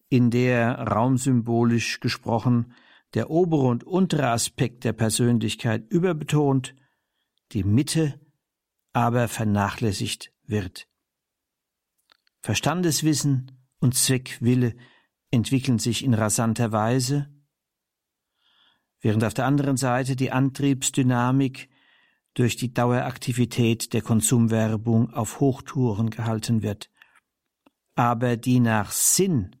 in 0.07 0.31
der 0.31 0.75
raumsymbolisch 0.79 1.99
gesprochen 1.99 2.73
der 3.15 3.29
obere 3.29 3.67
und 3.67 3.83
untere 3.85 4.27
Aspekt 4.27 4.83
der 4.83 4.93
Persönlichkeit 4.93 5.89
überbetont, 5.89 6.75
die 7.53 7.63
Mitte 7.63 8.19
aber 8.93 9.27
vernachlässigt 9.27 10.31
wird. 10.43 10.87
Verstandeswissen 12.41 13.51
und 13.79 13.95
Zweckwille 13.95 14.75
entwickeln 15.31 15.79
sich 15.79 16.03
in 16.03 16.13
rasanter 16.13 16.71
Weise, 16.71 17.33
während 19.01 19.23
auf 19.23 19.33
der 19.33 19.45
anderen 19.45 19.77
Seite 19.77 20.15
die 20.15 20.31
Antriebsdynamik 20.31 21.69
durch 22.33 22.57
die 22.57 22.73
Daueraktivität 22.73 23.93
der 23.93 24.01
Konsumwerbung 24.01 25.13
auf 25.13 25.39
Hochtouren 25.39 26.09
gehalten 26.09 26.63
wird, 26.63 26.91
aber 27.95 28.35
die 28.35 28.59
nach 28.59 28.91
Sinn 28.91 29.55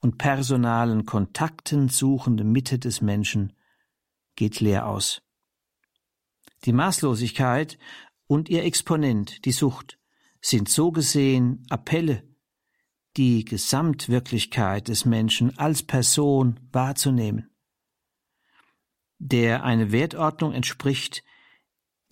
und 0.00 0.18
personalen 0.18 1.06
Kontakten 1.06 1.88
suchende 1.88 2.44
Mitte 2.44 2.78
des 2.78 3.00
Menschen 3.00 3.52
geht 4.36 4.60
leer 4.60 4.86
aus. 4.86 5.22
Die 6.64 6.72
Maßlosigkeit 6.72 7.78
und 8.26 8.48
ihr 8.48 8.64
Exponent, 8.64 9.44
die 9.44 9.52
Sucht, 9.52 9.98
sind 10.40 10.68
so 10.68 10.92
gesehen 10.92 11.66
Appelle, 11.70 12.22
die 13.16 13.44
Gesamtwirklichkeit 13.44 14.88
des 14.88 15.04
Menschen 15.04 15.56
als 15.58 15.82
Person 15.82 16.60
wahrzunehmen, 16.70 17.50
der 19.18 19.64
eine 19.64 19.90
Wertordnung 19.90 20.52
entspricht, 20.52 21.24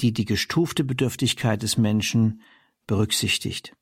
die 0.01 0.13
die 0.13 0.25
gestufte 0.25 0.83
Bedürftigkeit 0.83 1.63
des 1.63 1.77
Menschen 1.77 2.41
berücksichtigt. 2.87 3.77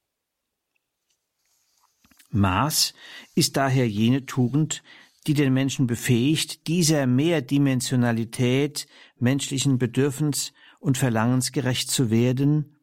Maß 2.32 2.94
ist 3.34 3.56
daher 3.56 3.88
jene 3.88 4.26
Tugend, 4.26 4.82
die 5.26 5.34
den 5.34 5.52
Menschen 5.52 5.86
befähigt, 5.86 6.66
dieser 6.66 7.06
Mehrdimensionalität 7.06 8.86
menschlichen 9.18 9.78
Bedürfens 9.78 10.52
und 10.80 10.98
Verlangens 10.98 11.52
gerecht 11.52 11.90
zu 11.90 12.10
werden 12.10 12.80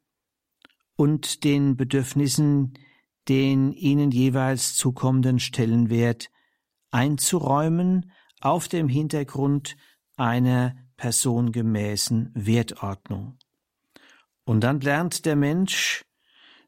und 0.96 1.44
den 1.44 1.76
Bedürfnissen 1.76 2.74
den 3.30 3.72
ihnen 3.74 4.12
jeweils 4.12 4.76
zukommenden 4.76 5.40
Stellenwert 5.40 6.30
einzuräumen 6.90 8.12
auf 8.42 8.68
dem 8.68 8.90
Hintergrund 8.90 9.78
einer 10.16 10.76
personengemäßen 10.98 12.32
Wertordnung. 12.34 13.38
Und 14.44 14.62
dann 14.62 14.82
lernt 14.82 15.26
der 15.26 15.36
Mensch 15.36 16.02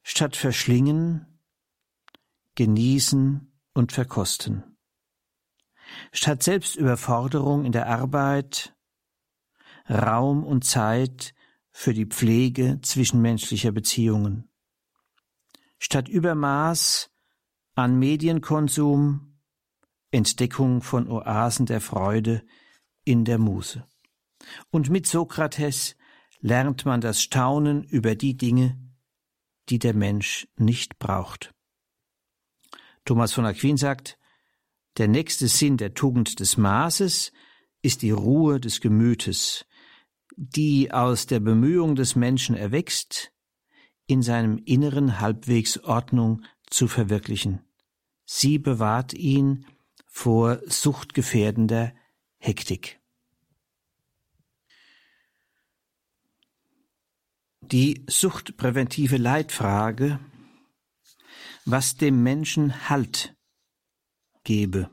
statt 0.03 0.35
verschlingen 0.35 1.25
genießen 2.61 3.51
und 3.73 3.91
verkosten. 3.91 4.77
Statt 6.11 6.43
Selbstüberforderung 6.43 7.65
in 7.65 7.71
der 7.71 7.87
Arbeit, 7.87 8.75
Raum 9.89 10.43
und 10.43 10.63
Zeit 10.63 11.33
für 11.71 11.95
die 11.95 12.05
Pflege 12.05 12.79
zwischenmenschlicher 12.83 13.71
Beziehungen. 13.71 14.47
Statt 15.79 16.07
Übermaß 16.07 17.09
an 17.73 17.97
Medienkonsum, 17.97 19.39
Entdeckung 20.11 20.83
von 20.83 21.09
Oasen 21.09 21.65
der 21.65 21.81
Freude 21.81 22.43
in 23.03 23.25
der 23.25 23.39
Muse. 23.39 23.87
Und 24.69 24.91
mit 24.91 25.07
Sokrates 25.07 25.95
lernt 26.41 26.85
man 26.85 27.01
das 27.01 27.23
Staunen 27.23 27.83
über 27.83 28.13
die 28.13 28.37
Dinge, 28.37 28.79
die 29.69 29.79
der 29.79 29.95
Mensch 29.95 30.47
nicht 30.57 30.99
braucht. 30.99 31.55
Thomas 33.05 33.33
von 33.33 33.45
Aquin 33.45 33.77
sagt, 33.77 34.17
der 34.97 35.07
nächste 35.07 35.47
Sinn 35.47 35.77
der 35.77 35.93
Tugend 35.93 36.39
des 36.39 36.57
Maßes 36.57 37.31
ist 37.81 38.01
die 38.01 38.11
Ruhe 38.11 38.59
des 38.59 38.81
Gemütes, 38.81 39.65
die 40.35 40.91
aus 40.91 41.25
der 41.25 41.39
Bemühung 41.39 41.95
des 41.95 42.15
Menschen 42.15 42.55
erwächst, 42.55 43.31
in 44.05 44.21
seinem 44.21 44.57
Inneren 44.65 45.19
halbwegs 45.19 45.77
Ordnung 45.77 46.43
zu 46.69 46.87
verwirklichen. 46.87 47.61
Sie 48.25 48.57
bewahrt 48.59 49.13
ihn 49.13 49.65
vor 50.07 50.59
suchtgefährdender 50.65 51.93
Hektik. 52.37 52.99
Die 57.61 58.03
suchtpräventive 58.07 59.15
Leitfrage 59.17 60.19
was 61.65 61.95
dem 61.95 62.23
Menschen 62.23 62.89
Halt 62.89 63.35
gebe, 64.43 64.89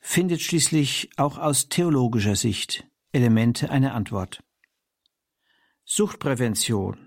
findet 0.00 0.40
schließlich 0.40 1.10
auch 1.16 1.38
aus 1.38 1.68
theologischer 1.68 2.36
Sicht 2.36 2.86
Elemente 3.12 3.70
einer 3.70 3.94
Antwort. 3.94 4.42
Suchtprävention 5.84 7.06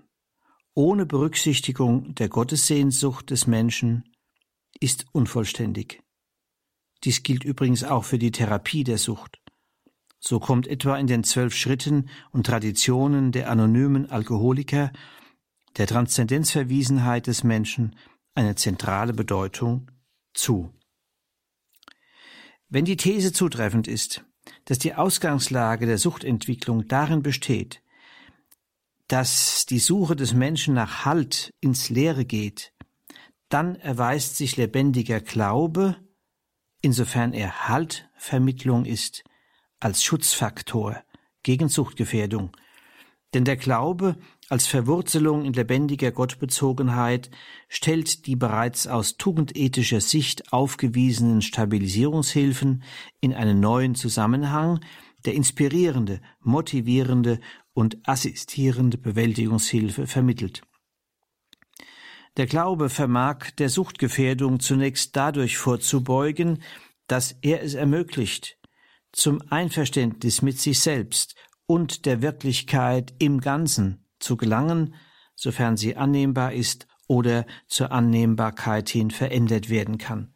ohne 0.74 1.04
Berücksichtigung 1.04 2.14
der 2.14 2.28
Gottessehnsucht 2.28 3.30
des 3.30 3.46
Menschen 3.46 4.04
ist 4.78 5.06
unvollständig. 5.12 6.02
Dies 7.04 7.22
gilt 7.22 7.44
übrigens 7.44 7.84
auch 7.84 8.04
für 8.04 8.18
die 8.18 8.30
Therapie 8.30 8.84
der 8.84 8.98
Sucht. 8.98 9.40
So 10.18 10.38
kommt 10.38 10.66
etwa 10.66 10.96
in 10.96 11.06
den 11.06 11.24
zwölf 11.24 11.54
Schritten 11.54 12.08
und 12.30 12.46
Traditionen 12.46 13.32
der 13.32 13.50
anonymen 13.50 14.10
Alkoholiker 14.10 14.92
der 15.76 15.86
Transzendenzverwiesenheit 15.86 17.26
des 17.26 17.42
Menschen 17.42 17.96
eine 18.34 18.54
zentrale 18.54 19.12
Bedeutung 19.12 19.90
zu. 20.34 20.72
Wenn 22.68 22.84
die 22.84 22.96
These 22.96 23.32
zutreffend 23.32 23.88
ist, 23.88 24.24
dass 24.64 24.78
die 24.78 24.94
Ausgangslage 24.94 25.86
der 25.86 25.98
Suchtentwicklung 25.98 26.86
darin 26.88 27.22
besteht, 27.22 27.82
dass 29.08 29.66
die 29.66 29.80
Suche 29.80 30.14
des 30.14 30.34
Menschen 30.34 30.74
nach 30.74 31.04
Halt 31.04 31.52
ins 31.60 31.90
Leere 31.90 32.24
geht, 32.24 32.72
dann 33.48 33.74
erweist 33.74 34.36
sich 34.36 34.56
lebendiger 34.56 35.20
Glaube, 35.20 35.96
insofern 36.80 37.32
er 37.32 37.68
Haltvermittlung 37.68 38.84
ist, 38.84 39.24
als 39.80 40.04
Schutzfaktor 40.04 41.02
gegen 41.42 41.68
Suchtgefährdung. 41.68 42.56
Denn 43.34 43.44
der 43.44 43.56
Glaube 43.56 44.16
als 44.50 44.66
Verwurzelung 44.66 45.44
in 45.44 45.52
lebendiger 45.52 46.10
Gottbezogenheit 46.10 47.30
stellt 47.68 48.26
die 48.26 48.34
bereits 48.34 48.88
aus 48.88 49.16
tugendethischer 49.16 50.00
Sicht 50.00 50.52
aufgewiesenen 50.52 51.40
Stabilisierungshilfen 51.40 52.82
in 53.20 53.32
einen 53.32 53.60
neuen 53.60 53.94
Zusammenhang, 53.94 54.80
der 55.24 55.34
inspirierende, 55.34 56.20
motivierende 56.40 57.38
und 57.74 57.98
assistierende 58.02 58.98
Bewältigungshilfe 58.98 60.08
vermittelt. 60.08 60.62
Der 62.36 62.46
Glaube 62.46 62.88
vermag 62.88 63.52
der 63.52 63.68
Suchtgefährdung 63.68 64.58
zunächst 64.58 65.14
dadurch 65.14 65.58
vorzubeugen, 65.58 66.60
dass 67.06 67.36
er 67.40 67.62
es 67.62 67.74
ermöglicht, 67.74 68.58
zum 69.12 69.42
Einverständnis 69.48 70.42
mit 70.42 70.58
sich 70.58 70.80
selbst 70.80 71.36
und 71.66 72.04
der 72.04 72.20
Wirklichkeit 72.20 73.14
im 73.20 73.40
Ganzen 73.40 73.99
zu 74.20 74.36
gelangen, 74.36 74.94
sofern 75.34 75.76
sie 75.76 75.96
annehmbar 75.96 76.52
ist 76.52 76.86
oder 77.06 77.46
zur 77.66 77.90
Annehmbarkeit 77.90 78.88
hin 78.88 79.10
verändert 79.10 79.68
werden 79.68 79.98
kann. 79.98 80.34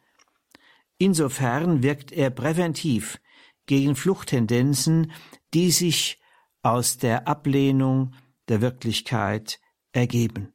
Insofern 0.97 1.83
wirkt 1.83 2.11
er 2.11 2.29
präventiv 2.29 3.19
gegen 3.65 3.95
Fluchttendenzen, 3.95 5.11
die 5.53 5.71
sich 5.71 6.19
aus 6.61 6.97
der 6.97 7.27
Ablehnung 7.27 8.13
der 8.47 8.61
Wirklichkeit 8.61 9.59
ergeben. 9.91 10.53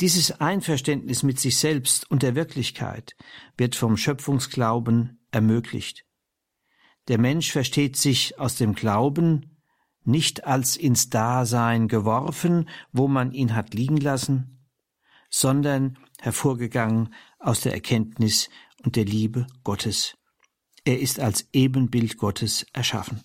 Dieses 0.00 0.40
Einverständnis 0.40 1.22
mit 1.22 1.40
sich 1.40 1.56
selbst 1.56 2.10
und 2.10 2.22
der 2.22 2.34
Wirklichkeit 2.34 3.16
wird 3.56 3.74
vom 3.74 3.96
Schöpfungsglauben 3.96 5.26
ermöglicht. 5.30 6.04
Der 7.08 7.18
Mensch 7.18 7.52
versteht 7.52 7.96
sich 7.96 8.38
aus 8.38 8.56
dem 8.56 8.74
Glauben 8.74 9.55
nicht 10.06 10.44
als 10.44 10.76
ins 10.76 11.10
Dasein 11.10 11.88
geworfen, 11.88 12.68
wo 12.92 13.08
man 13.08 13.32
ihn 13.32 13.54
hat 13.54 13.74
liegen 13.74 13.96
lassen, 13.96 14.66
sondern 15.30 15.98
hervorgegangen 16.20 17.12
aus 17.38 17.60
der 17.60 17.74
Erkenntnis 17.74 18.48
und 18.84 18.96
der 18.96 19.04
Liebe 19.04 19.46
Gottes. 19.64 20.16
Er 20.84 21.00
ist 21.00 21.18
als 21.18 21.48
Ebenbild 21.52 22.16
Gottes 22.16 22.66
erschaffen. 22.72 23.22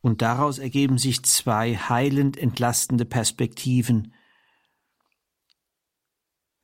Und 0.00 0.22
daraus 0.22 0.58
ergeben 0.58 0.98
sich 0.98 1.24
zwei 1.24 1.76
heilend 1.76 2.36
entlastende 2.36 3.04
Perspektiven. 3.04 4.14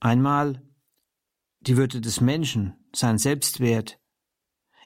Einmal 0.01 0.63
die 1.61 1.77
Würde 1.77 2.01
des 2.01 2.21
Menschen, 2.21 2.75
sein 2.95 3.19
Selbstwert, 3.19 3.98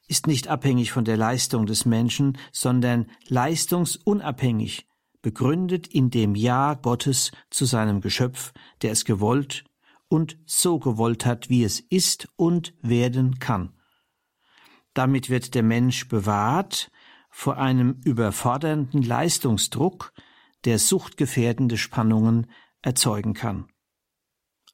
ist 0.08 0.26
nicht 0.26 0.48
abhängig 0.48 0.92
von 0.92 1.04
der 1.04 1.16
Leistung 1.16 1.66
des 1.66 1.84
Menschen, 1.84 2.38
sondern 2.52 3.06
leistungsunabhängig, 3.28 4.86
begründet 5.22 5.86
in 5.86 6.10
dem 6.10 6.34
Ja 6.34 6.74
Gottes 6.74 7.30
zu 7.50 7.64
seinem 7.64 8.00
Geschöpf, 8.00 8.52
der 8.82 8.92
es 8.92 9.04
gewollt 9.04 9.64
und 10.08 10.36
so 10.44 10.78
gewollt 10.78 11.24
hat, 11.24 11.48
wie 11.48 11.64
es 11.64 11.80
ist 11.80 12.28
und 12.36 12.74
werden 12.82 13.38
kann. 13.38 13.72
Damit 14.94 15.30
wird 15.30 15.54
der 15.54 15.62
Mensch 15.62 16.08
bewahrt 16.08 16.90
vor 17.30 17.56
einem 17.56 18.00
überfordernden 18.04 19.02
Leistungsdruck, 19.02 20.12
der 20.64 20.78
suchtgefährdende 20.78 21.78
Spannungen 21.78 22.48
erzeugen 22.82 23.32
kann. 23.32 23.68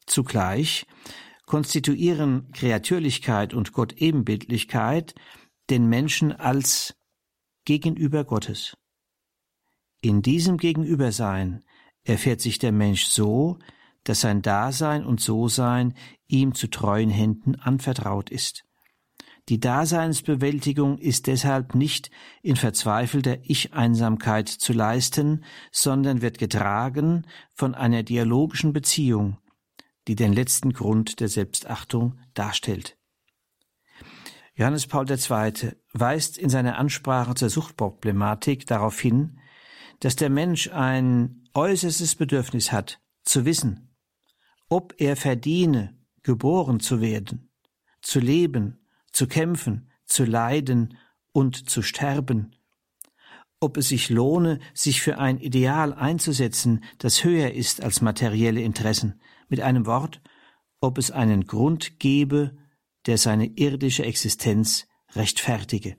Zugleich 0.07 0.87
konstituieren 1.49 2.53
Kreatürlichkeit 2.53 3.55
und 3.55 3.73
Gottebenbildlichkeit 3.73 5.15
den 5.71 5.89
Menschen 5.89 6.31
als 6.31 6.95
Gegenüber 7.65 8.25
Gottes. 8.25 8.77
In 10.03 10.21
diesem 10.21 10.59
Gegenübersein 10.59 11.65
erfährt 12.05 12.43
sich 12.43 12.59
der 12.59 12.73
Mensch 12.73 13.07
so, 13.07 13.59
dass 14.05 14.21
sein 14.21 14.43
Dasein 14.43 15.07
und 15.07 15.21
So-Sein 15.21 15.95
ihm 16.27 16.55
zu 16.55 16.69
treuen 16.69 17.11
Händen 17.11 17.55
anvertraut 17.57 18.29
ist. 18.29 18.65
Die 19.49 19.59
Daseinsbewältigung 19.59 20.99
ist 20.99 21.27
deshalb 21.27 21.75
nicht 21.75 22.11
in 22.43 22.57
verzweifelter 22.57 23.39
Ich-Einsamkeit 23.45 24.49
zu 24.51 24.75
leisten, 24.75 25.45
sondern 25.73 26.21
wird 26.21 26.37
getragen 26.37 27.27
von 27.55 27.75
einer 27.75 28.03
dialogischen 28.03 28.75
Beziehung, 28.75 29.39
die 30.09 30.17
den 30.17 30.33
letzten 30.33 30.73
Grund 30.73 31.21
der 31.21 31.29
Selbstachtung 31.29 32.19
darstellt. 32.35 32.97
Johannes 34.55 34.87
Paul 34.87 35.09
II. 35.09 35.73
weist 35.93 36.39
in 36.39 36.49
seiner 36.49 36.79
Ansprache 36.79 37.35
zur 37.35 37.51
Suchtproblematik 37.51 38.67
darauf 38.67 38.99
hin, 38.99 39.39
dass 40.01 40.17
der 40.17 40.31
Mensch 40.31 40.69
ein 40.71 41.49
äußerstes 41.55 42.17
Bedürfnis 42.17 42.73
hat, 42.73 43.01
zu 43.23 43.45
wissen, 43.45 43.95
ob 44.69 44.95
er 44.99 45.15
verdiene, 45.15 45.97
geboren 46.23 46.81
zu 46.81 47.01
werden, 47.01 47.51
zu 48.01 48.19
leben, 48.19 48.81
zu 49.13 49.27
kämpfen, 49.27 49.91
zu 50.07 50.25
leiden 50.25 50.97
und 51.33 51.69
zu 51.69 51.83
sterben, 51.83 52.57
ob 53.61 53.77
es 53.77 53.89
sich 53.89 54.09
lohne, 54.09 54.61
sich 54.73 55.03
für 55.03 55.19
ein 55.19 55.39
Ideal 55.39 55.93
einzusetzen, 55.93 56.85
das 56.99 57.25
höher 57.25 57.53
ist 57.53 57.83
als 57.83 58.01
materielle 58.01 58.61
Interessen, 58.61 59.21
mit 59.49 59.61
einem 59.61 59.87
Wort, 59.87 60.21
ob 60.81 60.99
es 60.99 61.11
einen 61.11 61.47
Grund 61.47 61.99
gebe, 61.99 62.57
der 63.07 63.19
seine 63.19 63.47
irdische 63.47 64.05
Existenz 64.05 64.87
rechtfertige. 65.13 65.97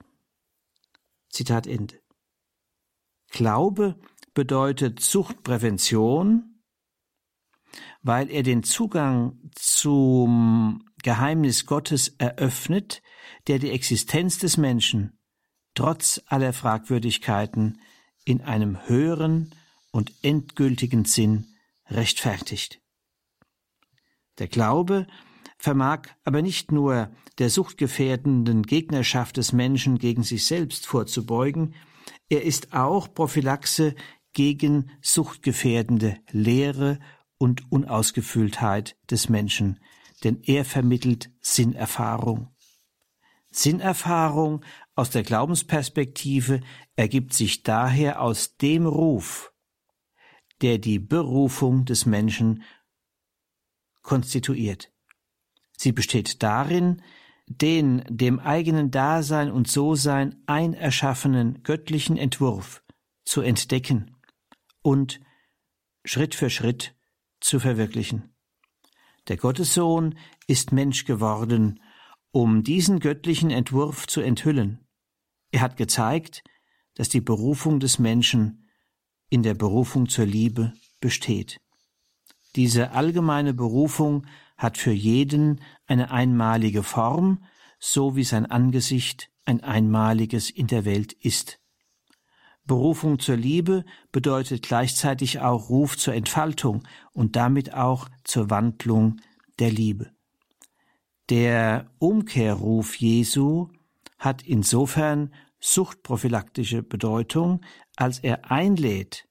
Zitat 1.30 1.68
Ende. 1.68 2.00
Glaube 3.30 4.00
bedeutet 4.34 5.00
Suchtprävention, 5.00 6.62
weil 8.02 8.30
er 8.30 8.44
den 8.44 8.64
Zugang 8.64 9.52
zum 9.54 10.86
Geheimnis 11.04 11.66
Gottes 11.66 12.10
eröffnet, 12.18 13.02
der 13.48 13.60
die 13.60 13.72
Existenz 13.72 14.40
des 14.40 14.58
Menschen 14.58 15.20
trotz 15.76 16.22
aller 16.26 16.54
Fragwürdigkeiten 16.54 17.80
in 18.26 18.42
einem 18.42 18.88
höheren 18.88 19.56
und 19.92 20.12
endgültigen 20.24 21.06
Sinn 21.06 21.56
rechtfertigt. 21.88 22.79
Der 24.40 24.48
Glaube 24.48 25.06
vermag 25.58 26.08
aber 26.24 26.42
nicht 26.42 26.72
nur 26.72 27.12
der 27.38 27.50
suchtgefährdenden 27.50 28.64
Gegnerschaft 28.64 29.38
des 29.38 29.54
Menschen 29.54 29.98
gegen 29.98 30.24
sich 30.24 30.46
selbst 30.46 30.88
vorzubeugen, 30.88 31.76
er 32.30 32.44
ist 32.44 32.74
auch 32.74 33.14
Prophylaxe 33.14 33.96
gegen 34.34 34.92
suchtgefährdende 35.02 36.18
Leere 36.32 37.00
und 37.38 37.72
Unausgefülltheit 37.72 38.98
des 39.10 39.30
Menschen, 39.30 39.80
denn 40.24 40.42
er 40.44 40.66
vermittelt 40.66 41.32
Sinnerfahrung. 41.42 42.50
Sinnerfahrung 43.52 44.64
aus 44.96 45.10
der 45.10 45.24
Glaubensperspektive 45.24 46.62
ergibt 46.96 47.34
sich 47.34 47.64
daher 47.64 48.22
aus 48.22 48.58
dem 48.58 48.86
Ruf, 48.86 49.52
der 50.62 50.78
die 50.78 51.00
Berufung 51.00 51.86
des 51.86 52.06
Menschen 52.06 52.64
konstituiert. 54.10 54.92
Sie 55.78 55.92
besteht 55.92 56.42
darin, 56.42 57.04
den 57.46 58.04
dem 58.10 58.40
eigenen 58.40 58.90
Dasein 58.90 59.52
und 59.52 59.68
So-Sein 59.68 60.42
einerschaffenen 60.48 61.62
göttlichen 61.62 62.18
Entwurf 62.18 62.84
zu 63.24 63.42
entdecken 63.42 64.16
und 64.82 65.20
Schritt 66.06 66.34
für 66.34 66.50
Schritt 66.50 66.96
zu 67.40 67.60
verwirklichen. 67.60 68.34
Der 69.28 69.38
Gottessohn 69.38 70.18
ist 70.48 70.72
Mensch 70.72 71.06
geworden, 71.06 71.80
um 72.32 72.64
diesen 72.64 73.00
göttlichen 73.00 73.52
Entwurf 73.52 74.08
zu 74.08 74.22
enthüllen. 74.22 74.88
Er 75.52 75.62
hat 75.62 75.78
gezeigt, 75.78 76.44
dass 76.96 77.10
die 77.10 77.22
Berufung 77.22 77.80
des 77.80 78.00
Menschen 78.00 78.72
in 79.30 79.44
der 79.44 79.54
Berufung 79.54 80.10
zur 80.10 80.26
Liebe 80.26 80.74
besteht. 81.00 81.60
Diese 82.56 82.92
allgemeine 82.92 83.54
Berufung 83.54 84.26
hat 84.58 84.78
für 84.78 84.92
jeden 84.92 85.62
eine 85.88 86.12
einmalige 86.12 86.84
Form, 86.84 87.44
so 87.80 88.16
wie 88.16 88.24
sein 88.24 88.46
Angesicht 88.46 89.30
ein 89.46 89.64
einmaliges 89.64 90.50
in 90.50 90.68
der 90.68 90.86
Welt 90.86 91.14
ist. 91.14 91.60
Berufung 92.66 93.18
zur 93.18 93.36
Liebe 93.36 93.84
bedeutet 94.12 94.62
gleichzeitig 94.62 95.40
auch 95.40 95.70
Ruf 95.70 95.98
zur 95.98 96.14
Entfaltung 96.14 96.84
und 97.14 97.36
damit 97.36 97.74
auch 97.74 98.10
zur 98.24 98.50
Wandlung 98.50 99.22
der 99.58 99.72
Liebe. 99.72 100.12
Der 101.30 101.90
Umkehrruf 101.98 102.96
Jesu 102.96 103.70
hat 104.20 104.44
insofern 104.44 105.34
suchtprophylaktische 105.60 106.84
Bedeutung, 106.84 107.62
als 107.96 108.20
er 108.20 108.52
einlädt, 108.52 109.29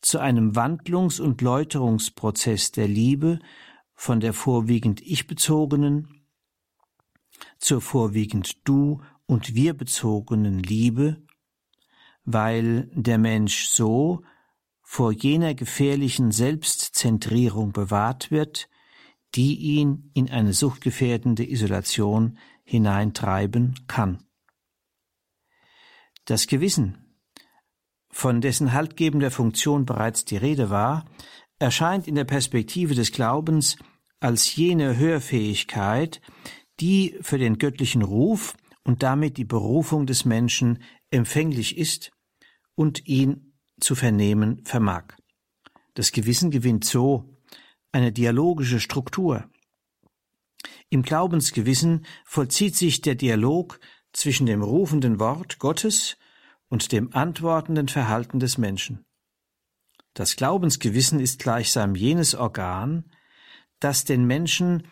zu 0.00 0.18
einem 0.18 0.56
Wandlungs- 0.56 1.20
und 1.20 1.40
Läuterungsprozess 1.40 2.72
der 2.72 2.88
Liebe 2.88 3.38
von 3.94 4.20
der 4.20 4.32
vorwiegend 4.32 5.00
ich 5.02 5.26
bezogenen 5.26 6.18
zur 7.58 7.80
vorwiegend 7.80 8.66
du 8.66 9.02
und 9.26 9.54
wir 9.54 9.74
bezogenen 9.74 10.60
Liebe, 10.60 11.22
weil 12.24 12.90
der 12.94 13.18
Mensch 13.18 13.68
so 13.68 14.22
vor 14.82 15.12
jener 15.12 15.54
gefährlichen 15.54 16.32
Selbstzentrierung 16.32 17.72
bewahrt 17.72 18.30
wird, 18.30 18.68
die 19.34 19.56
ihn 19.56 20.10
in 20.14 20.30
eine 20.30 20.54
suchtgefährdende 20.54 21.48
Isolation 21.48 22.38
hineintreiben 22.64 23.74
kann. 23.86 24.24
Das 26.24 26.46
Gewissen, 26.46 27.07
von 28.18 28.40
dessen 28.40 28.72
haltgebender 28.72 29.30
Funktion 29.30 29.86
bereits 29.86 30.24
die 30.24 30.38
Rede 30.38 30.70
war, 30.70 31.04
erscheint 31.60 32.08
in 32.08 32.16
der 32.16 32.24
Perspektive 32.24 32.96
des 32.96 33.12
Glaubens 33.12 33.76
als 34.18 34.56
jene 34.56 34.96
Hörfähigkeit, 34.96 36.20
die 36.80 37.16
für 37.20 37.38
den 37.38 37.58
göttlichen 37.58 38.02
Ruf 38.02 38.56
und 38.82 39.04
damit 39.04 39.36
die 39.36 39.44
Berufung 39.44 40.04
des 40.04 40.24
Menschen 40.24 40.82
empfänglich 41.12 41.78
ist 41.78 42.10
und 42.74 43.06
ihn 43.06 43.52
zu 43.78 43.94
vernehmen 43.94 44.64
vermag. 44.64 45.04
Das 45.94 46.10
Gewissen 46.10 46.50
gewinnt 46.50 46.84
so 46.84 47.38
eine 47.92 48.10
dialogische 48.10 48.80
Struktur. 48.80 49.48
Im 50.90 51.02
Glaubensgewissen 51.02 52.04
vollzieht 52.24 52.74
sich 52.74 53.00
der 53.00 53.14
Dialog 53.14 53.78
zwischen 54.12 54.46
dem 54.46 54.64
rufenden 54.64 55.20
Wort 55.20 55.60
Gottes 55.60 56.16
und 56.68 56.92
dem 56.92 57.14
antwortenden 57.14 57.88
Verhalten 57.88 58.40
des 58.40 58.58
Menschen. 58.58 59.04
Das 60.14 60.36
Glaubensgewissen 60.36 61.20
ist 61.20 61.38
gleichsam 61.38 61.94
jenes 61.94 62.34
Organ, 62.34 63.10
das 63.80 64.04
den 64.04 64.26
Menschen 64.26 64.88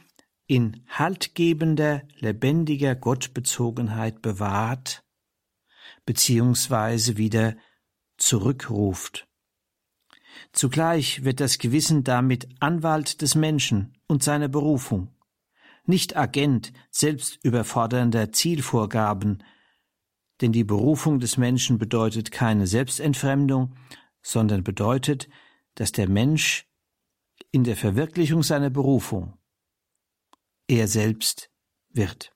in 0.47 0.85
haltgebender, 0.89 2.03
lebendiger 2.18 2.95
Gottbezogenheit 2.95 4.22
bewahrt, 4.22 5.05
beziehungsweise 6.05 7.16
wieder 7.16 7.57
zurückruft. 8.16 9.27
Zugleich 10.53 11.24
wird 11.24 11.41
das 11.41 11.59
Gewissen 11.59 12.05
damit 12.05 12.49
Anwalt 12.61 13.20
des 13.22 13.35
Menschen 13.35 13.99
und 14.07 14.22
seiner 14.22 14.49
Berufung, 14.49 15.14
nicht 15.85 16.16
Agent 16.16 16.72
selbst 16.91 17.39
überfordernder 17.43 18.33
Zielvorgaben, 18.33 19.43
denn 20.41 20.53
die 20.53 20.64
Berufung 20.64 21.18
des 21.18 21.37
Menschen 21.37 21.78
bedeutet 21.78 22.30
keine 22.30 22.66
Selbstentfremdung, 22.66 23.74
sondern 24.22 24.64
bedeutet, 24.64 25.28
dass 25.74 25.93
der 25.93 26.09
Mensch 26.09 26.66
in 27.51 27.64
der 27.64 27.76
Verwirklichung 27.76 28.43
seiner 28.43 28.70
Berufung 28.70 29.39
er 30.68 30.89
selbst 30.89 31.51
wird. 31.91 32.32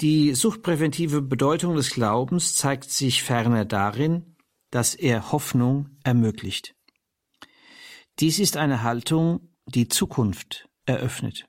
Die 0.00 0.34
suchtpräventive 0.34 1.22
Bedeutung 1.22 1.74
des 1.74 1.90
Glaubens 1.90 2.54
zeigt 2.54 2.90
sich 2.90 3.22
ferner 3.22 3.64
darin, 3.64 4.36
dass 4.70 4.94
er 4.94 5.32
Hoffnung 5.32 5.96
ermöglicht. 6.04 6.74
Dies 8.18 8.38
ist 8.38 8.58
eine 8.58 8.82
Haltung, 8.82 9.54
die 9.66 9.88
Zukunft 9.88 10.68
eröffnet. 10.84 11.48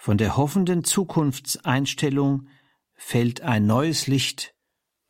Von 0.00 0.16
der 0.16 0.38
hoffenden 0.38 0.82
Zukunftseinstellung 0.82 2.48
fällt 2.94 3.42
ein 3.42 3.66
neues 3.66 4.06
Licht 4.06 4.54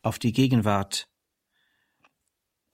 auf 0.01 0.19
die 0.19 0.33
Gegenwart, 0.33 1.07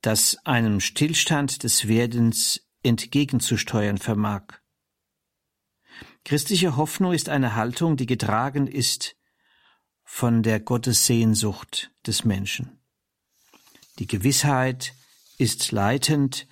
das 0.01 0.35
einem 0.43 0.79
Stillstand 0.79 1.61
des 1.61 1.87
Werdens 1.87 2.67
entgegenzusteuern 2.81 3.99
vermag. 3.99 4.45
Christliche 6.25 6.75
Hoffnung 6.75 7.13
ist 7.13 7.29
eine 7.29 7.53
Haltung, 7.53 7.97
die 7.97 8.07
getragen 8.07 8.65
ist 8.65 9.15
von 10.03 10.41
der 10.41 10.59
Gottessehnsucht 10.59 11.91
des 12.07 12.25
Menschen. 12.25 12.79
Die 13.99 14.07
Gewissheit 14.07 14.95
ist 15.37 15.71
leitend, 15.71 16.47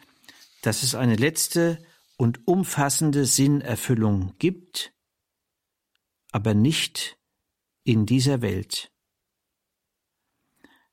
dass 0.62 0.84
es 0.84 0.94
eine 0.94 1.16
letzte 1.16 1.84
und 2.18 2.48
umfassende 2.48 3.26
Sinnerfüllung 3.26 4.36
gibt, 4.38 4.95
aber 6.36 6.54
nicht 6.54 7.18
in 7.86 8.06
dieser 8.06 8.42
Welt. 8.42 8.92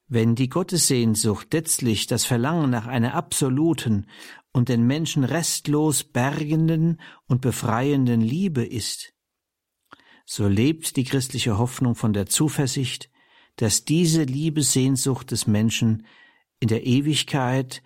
Wenn 0.07 0.37
die 0.37 0.49
Gottessehnsucht 0.49 1.53
letztlich 1.53 2.07
das 2.07 2.25
Verlangen 2.25 2.71
nach 2.71 2.87
einer 2.87 3.15
absoluten 3.15 4.07
und 4.53 4.69
den 4.69 4.87
Menschen 4.87 5.25
restlos 5.25 6.05
bergenden 6.05 7.01
und 7.27 7.41
befreienden 7.41 8.21
Liebe 8.21 8.65
ist, 8.65 9.15
so 10.27 10.47
lebt 10.47 10.97
die 10.97 11.03
christliche 11.03 11.59
Hoffnung 11.59 11.97
von 11.97 12.13
der 12.13 12.27
Zuversicht, 12.27 13.11
dass 13.57 13.85
diese 13.85 14.23
Liebessehnsucht 14.23 15.33
des 15.33 15.49
Menschen 15.49 16.07
in 16.61 16.69
der 16.69 16.87
Ewigkeit 16.87 17.83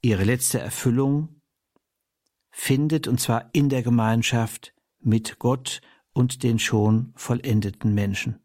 ihre 0.00 0.24
letzte 0.24 0.58
Erfüllung 0.58 1.42
findet, 2.50 3.08
und 3.08 3.20
zwar 3.20 3.50
in 3.52 3.68
der 3.68 3.82
Gemeinschaft 3.82 4.72
mit 5.00 5.38
Gott 5.38 5.82
und 6.16 6.42
den 6.42 6.58
schon 6.58 7.12
vollendeten 7.14 7.92
Menschen. 7.92 8.40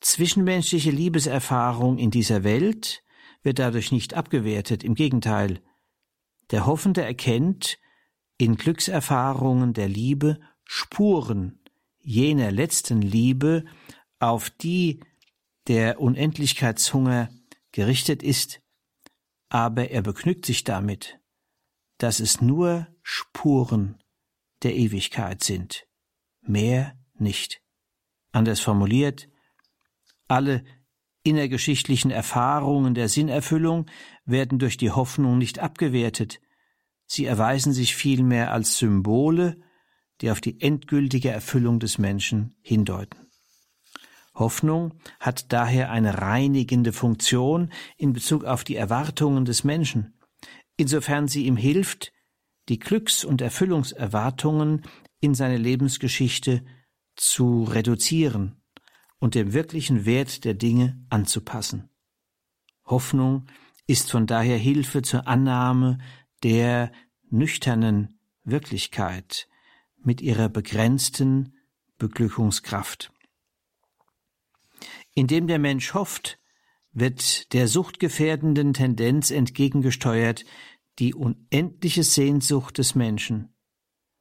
Zwischenmenschliche 0.00 0.90
Liebeserfahrung 0.90 1.96
in 1.98 2.10
dieser 2.10 2.42
Welt 2.42 3.04
wird 3.44 3.60
dadurch 3.60 3.92
nicht 3.92 4.14
abgewertet, 4.14 4.82
im 4.82 4.96
Gegenteil. 4.96 5.62
Der 6.50 6.66
Hoffende 6.66 7.04
erkennt 7.04 7.78
in 8.36 8.56
Glückserfahrungen 8.56 9.72
der 9.72 9.88
Liebe 9.88 10.40
Spuren 10.64 11.60
jener 12.00 12.50
letzten 12.50 13.00
Liebe, 13.00 13.64
auf 14.18 14.50
die 14.50 15.00
der 15.68 16.00
Unendlichkeitshunger 16.00 17.28
gerichtet 17.70 18.24
ist, 18.24 18.60
aber 19.48 19.90
er 19.90 20.02
begnügt 20.02 20.46
sich 20.46 20.64
damit, 20.64 21.20
dass 21.98 22.18
es 22.18 22.40
nur 22.40 22.88
Spuren 23.02 24.02
der 24.62 24.74
Ewigkeit 24.76 25.42
sind, 25.42 25.86
mehr 26.42 26.98
nicht. 27.18 27.60
Anders 28.32 28.60
formuliert, 28.60 29.28
alle 30.28 30.64
innergeschichtlichen 31.22 32.10
Erfahrungen 32.10 32.94
der 32.94 33.08
Sinnerfüllung 33.08 33.86
werden 34.24 34.58
durch 34.58 34.76
die 34.76 34.90
Hoffnung 34.90 35.38
nicht 35.38 35.58
abgewertet, 35.58 36.40
sie 37.06 37.26
erweisen 37.26 37.72
sich 37.72 37.94
vielmehr 37.94 38.52
als 38.52 38.78
Symbole, 38.78 39.60
die 40.20 40.30
auf 40.30 40.40
die 40.40 40.60
endgültige 40.60 41.30
Erfüllung 41.30 41.80
des 41.80 41.98
Menschen 41.98 42.56
hindeuten. 42.62 43.30
Hoffnung 44.34 44.94
hat 45.18 45.52
daher 45.52 45.90
eine 45.90 46.18
reinigende 46.18 46.92
Funktion 46.92 47.72
in 47.96 48.12
Bezug 48.12 48.44
auf 48.44 48.64
die 48.64 48.76
Erwartungen 48.76 49.44
des 49.44 49.64
Menschen, 49.64 50.18
insofern 50.76 51.28
sie 51.28 51.46
ihm 51.46 51.56
hilft, 51.56 52.12
die 52.70 52.78
Glücks- 52.78 53.24
und 53.24 53.42
Erfüllungserwartungen 53.42 54.82
in 55.18 55.34
seine 55.34 55.56
Lebensgeschichte 55.56 56.64
zu 57.16 57.64
reduzieren 57.64 58.62
und 59.18 59.34
dem 59.34 59.52
wirklichen 59.52 60.06
Wert 60.06 60.44
der 60.44 60.54
Dinge 60.54 61.04
anzupassen. 61.10 61.90
Hoffnung 62.84 63.46
ist 63.88 64.12
von 64.12 64.26
daher 64.26 64.56
Hilfe 64.56 65.02
zur 65.02 65.26
Annahme 65.26 65.98
der 66.44 66.92
nüchternen 67.28 68.20
Wirklichkeit 68.44 69.48
mit 69.98 70.20
ihrer 70.20 70.48
begrenzten 70.48 71.56
Beglückungskraft. 71.98 73.12
Indem 75.12 75.48
der 75.48 75.58
Mensch 75.58 75.92
hofft, 75.92 76.38
wird 76.92 77.52
der 77.52 77.66
suchtgefährdenden 77.66 78.74
Tendenz 78.74 79.30
entgegengesteuert, 79.30 80.44
die 81.00 81.14
unendliche 81.14 82.04
Sehnsucht 82.04 82.78
des 82.78 82.94
Menschen 82.94 83.54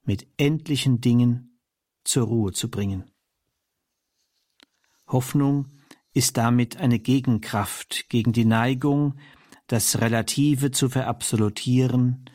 mit 0.04 0.26
endlichen 0.38 1.02
Dingen 1.02 1.60
zur 2.06 2.26
Ruhe 2.26 2.54
zu 2.54 2.72
bringen. 2.72 3.12
Hoffnung 5.08 5.68
ist 6.14 6.38
damit 6.38 6.78
eine 6.78 7.00
Gegenkraft 7.00 8.10
gegen 8.10 8.32
die 8.32 8.46
Neigung, 8.46 9.20
das 9.68 10.00
Relative 10.02 10.72
zu 10.72 10.90
verabsolutieren 10.90 12.26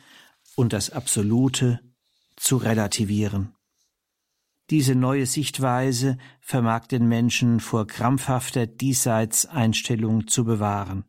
und 0.55 0.73
das 0.73 0.91
Absolute 0.91 1.81
zu 2.37 2.57
relativieren. 2.57 3.55
Diese 4.69 4.95
neue 4.95 5.25
Sichtweise 5.25 6.17
vermag 6.39 6.87
den 6.87 7.07
Menschen 7.07 7.59
vor 7.59 7.87
krampfhafter 7.87 8.67
Diesseitseinstellung 8.67 10.27
zu 10.27 10.45
bewahren. 10.45 11.05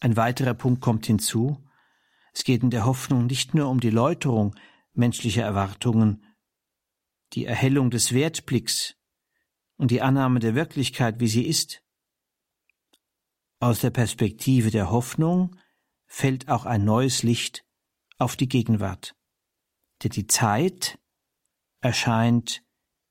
Ein 0.00 0.16
weiterer 0.16 0.54
Punkt 0.54 0.80
kommt 0.80 1.06
hinzu. 1.06 1.62
Es 2.32 2.44
geht 2.44 2.62
in 2.62 2.70
der 2.70 2.86
Hoffnung 2.86 3.26
nicht 3.26 3.54
nur 3.54 3.68
um 3.68 3.80
die 3.80 3.90
Läuterung 3.90 4.56
menschlicher 4.92 5.42
Erwartungen, 5.42 6.24
die 7.34 7.44
Erhellung 7.44 7.90
des 7.90 8.12
Wertblicks, 8.12 8.96
und 9.76 9.90
die 9.90 10.02
Annahme 10.02 10.40
der 10.40 10.54
Wirklichkeit, 10.54 11.20
wie 11.20 11.28
sie 11.28 11.46
ist. 11.46 11.82
Aus 13.60 13.80
der 13.80 13.88
Perspektive 13.88 14.70
der 14.70 14.90
Hoffnung 14.90 15.56
fällt 16.06 16.48
auch 16.48 16.66
ein 16.66 16.84
neues 16.84 17.22
Licht 17.22 17.64
auf 18.18 18.36
die 18.36 18.48
Gegenwart. 18.48 19.16
Denn 20.02 20.10
die 20.10 20.26
Zeit 20.26 20.98
erscheint 21.80 22.62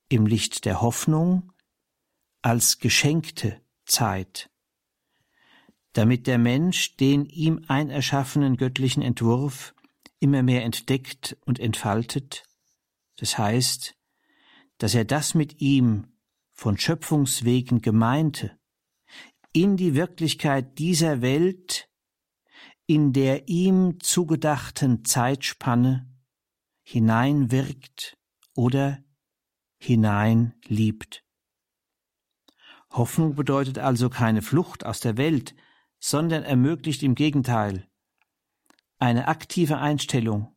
im 0.10 0.28
Licht 0.28 0.66
der 0.66 0.82
Hoffnung 0.82 1.52
als 2.44 2.78
geschenkte 2.78 3.62
Zeit, 3.86 4.52
damit 5.94 6.28
der 6.28 6.38
Mensch 6.38 6.96
den 6.98 7.26
ihm 7.26 7.64
einerschaffenen 7.68 8.58
göttlichen 8.58 9.02
Entwurf 9.02 9.74
immer 10.20 10.44
mehr 10.44 10.64
entdeckt 10.64 11.38
und 11.46 11.60
entfaltet, 11.60 12.44
das 13.18 13.38
heißt, 13.38 13.96
dass 14.78 14.96
er 14.96 15.06
das 15.06 15.34
mit 15.34 15.62
ihm 15.62 16.08
von 16.54 16.78
Schöpfungswegen 16.78 17.82
gemeinte 17.82 18.58
in 19.54 19.78
die 19.78 19.96
Wirklichkeit 19.96 20.78
dieser 20.78 21.22
Welt, 21.22 21.90
in 22.86 23.14
der 23.14 23.48
ihm 23.48 24.00
zugedachten 24.00 25.06
Zeitspanne 25.06 26.08
hineinwirkt 26.84 28.18
oder 28.56 29.04
hineinliebt. 29.78 31.24
Hoffnung 32.92 33.36
bedeutet 33.36 33.78
also 33.78 34.10
keine 34.10 34.42
Flucht 34.42 34.86
aus 34.86 35.00
der 35.00 35.18
Welt, 35.18 35.56
sondern 36.00 36.44
ermöglicht 36.44 37.04
im 37.04 37.16
Gegenteil 37.16 37.88
eine 38.98 39.28
aktive 39.28 39.78
Einstellung, 39.78 40.56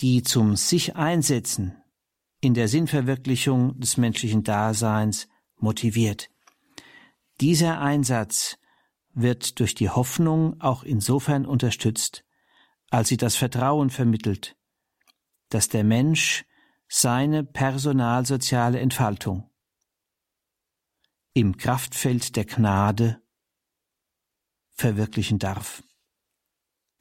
die 0.00 0.22
zum 0.22 0.56
sich 0.56 0.96
einsetzen 0.96 1.82
in 2.40 2.54
der 2.54 2.68
Sinnverwirklichung 2.68 3.78
des 3.80 3.96
menschlichen 3.96 4.44
Daseins 4.44 5.28
motiviert. 5.56 6.30
Dieser 7.40 7.80
Einsatz 7.80 8.58
wird 9.12 9.58
durch 9.58 9.74
die 9.74 9.90
Hoffnung 9.90 10.60
auch 10.60 10.84
insofern 10.84 11.46
unterstützt, 11.46 12.24
als 12.90 13.08
sie 13.08 13.16
das 13.16 13.36
Vertrauen 13.36 13.90
vermittelt, 13.90 14.56
dass 15.48 15.68
der 15.68 15.84
Mensch 15.84 16.44
seine 16.88 17.44
personalsoziale 17.44 18.78
Entfaltung 18.78 19.50
im 21.34 21.56
Kraftfeld 21.56 22.36
der 22.36 22.44
Gnade 22.44 23.20
verwirklichen 24.78 25.38
darf. 25.38 25.82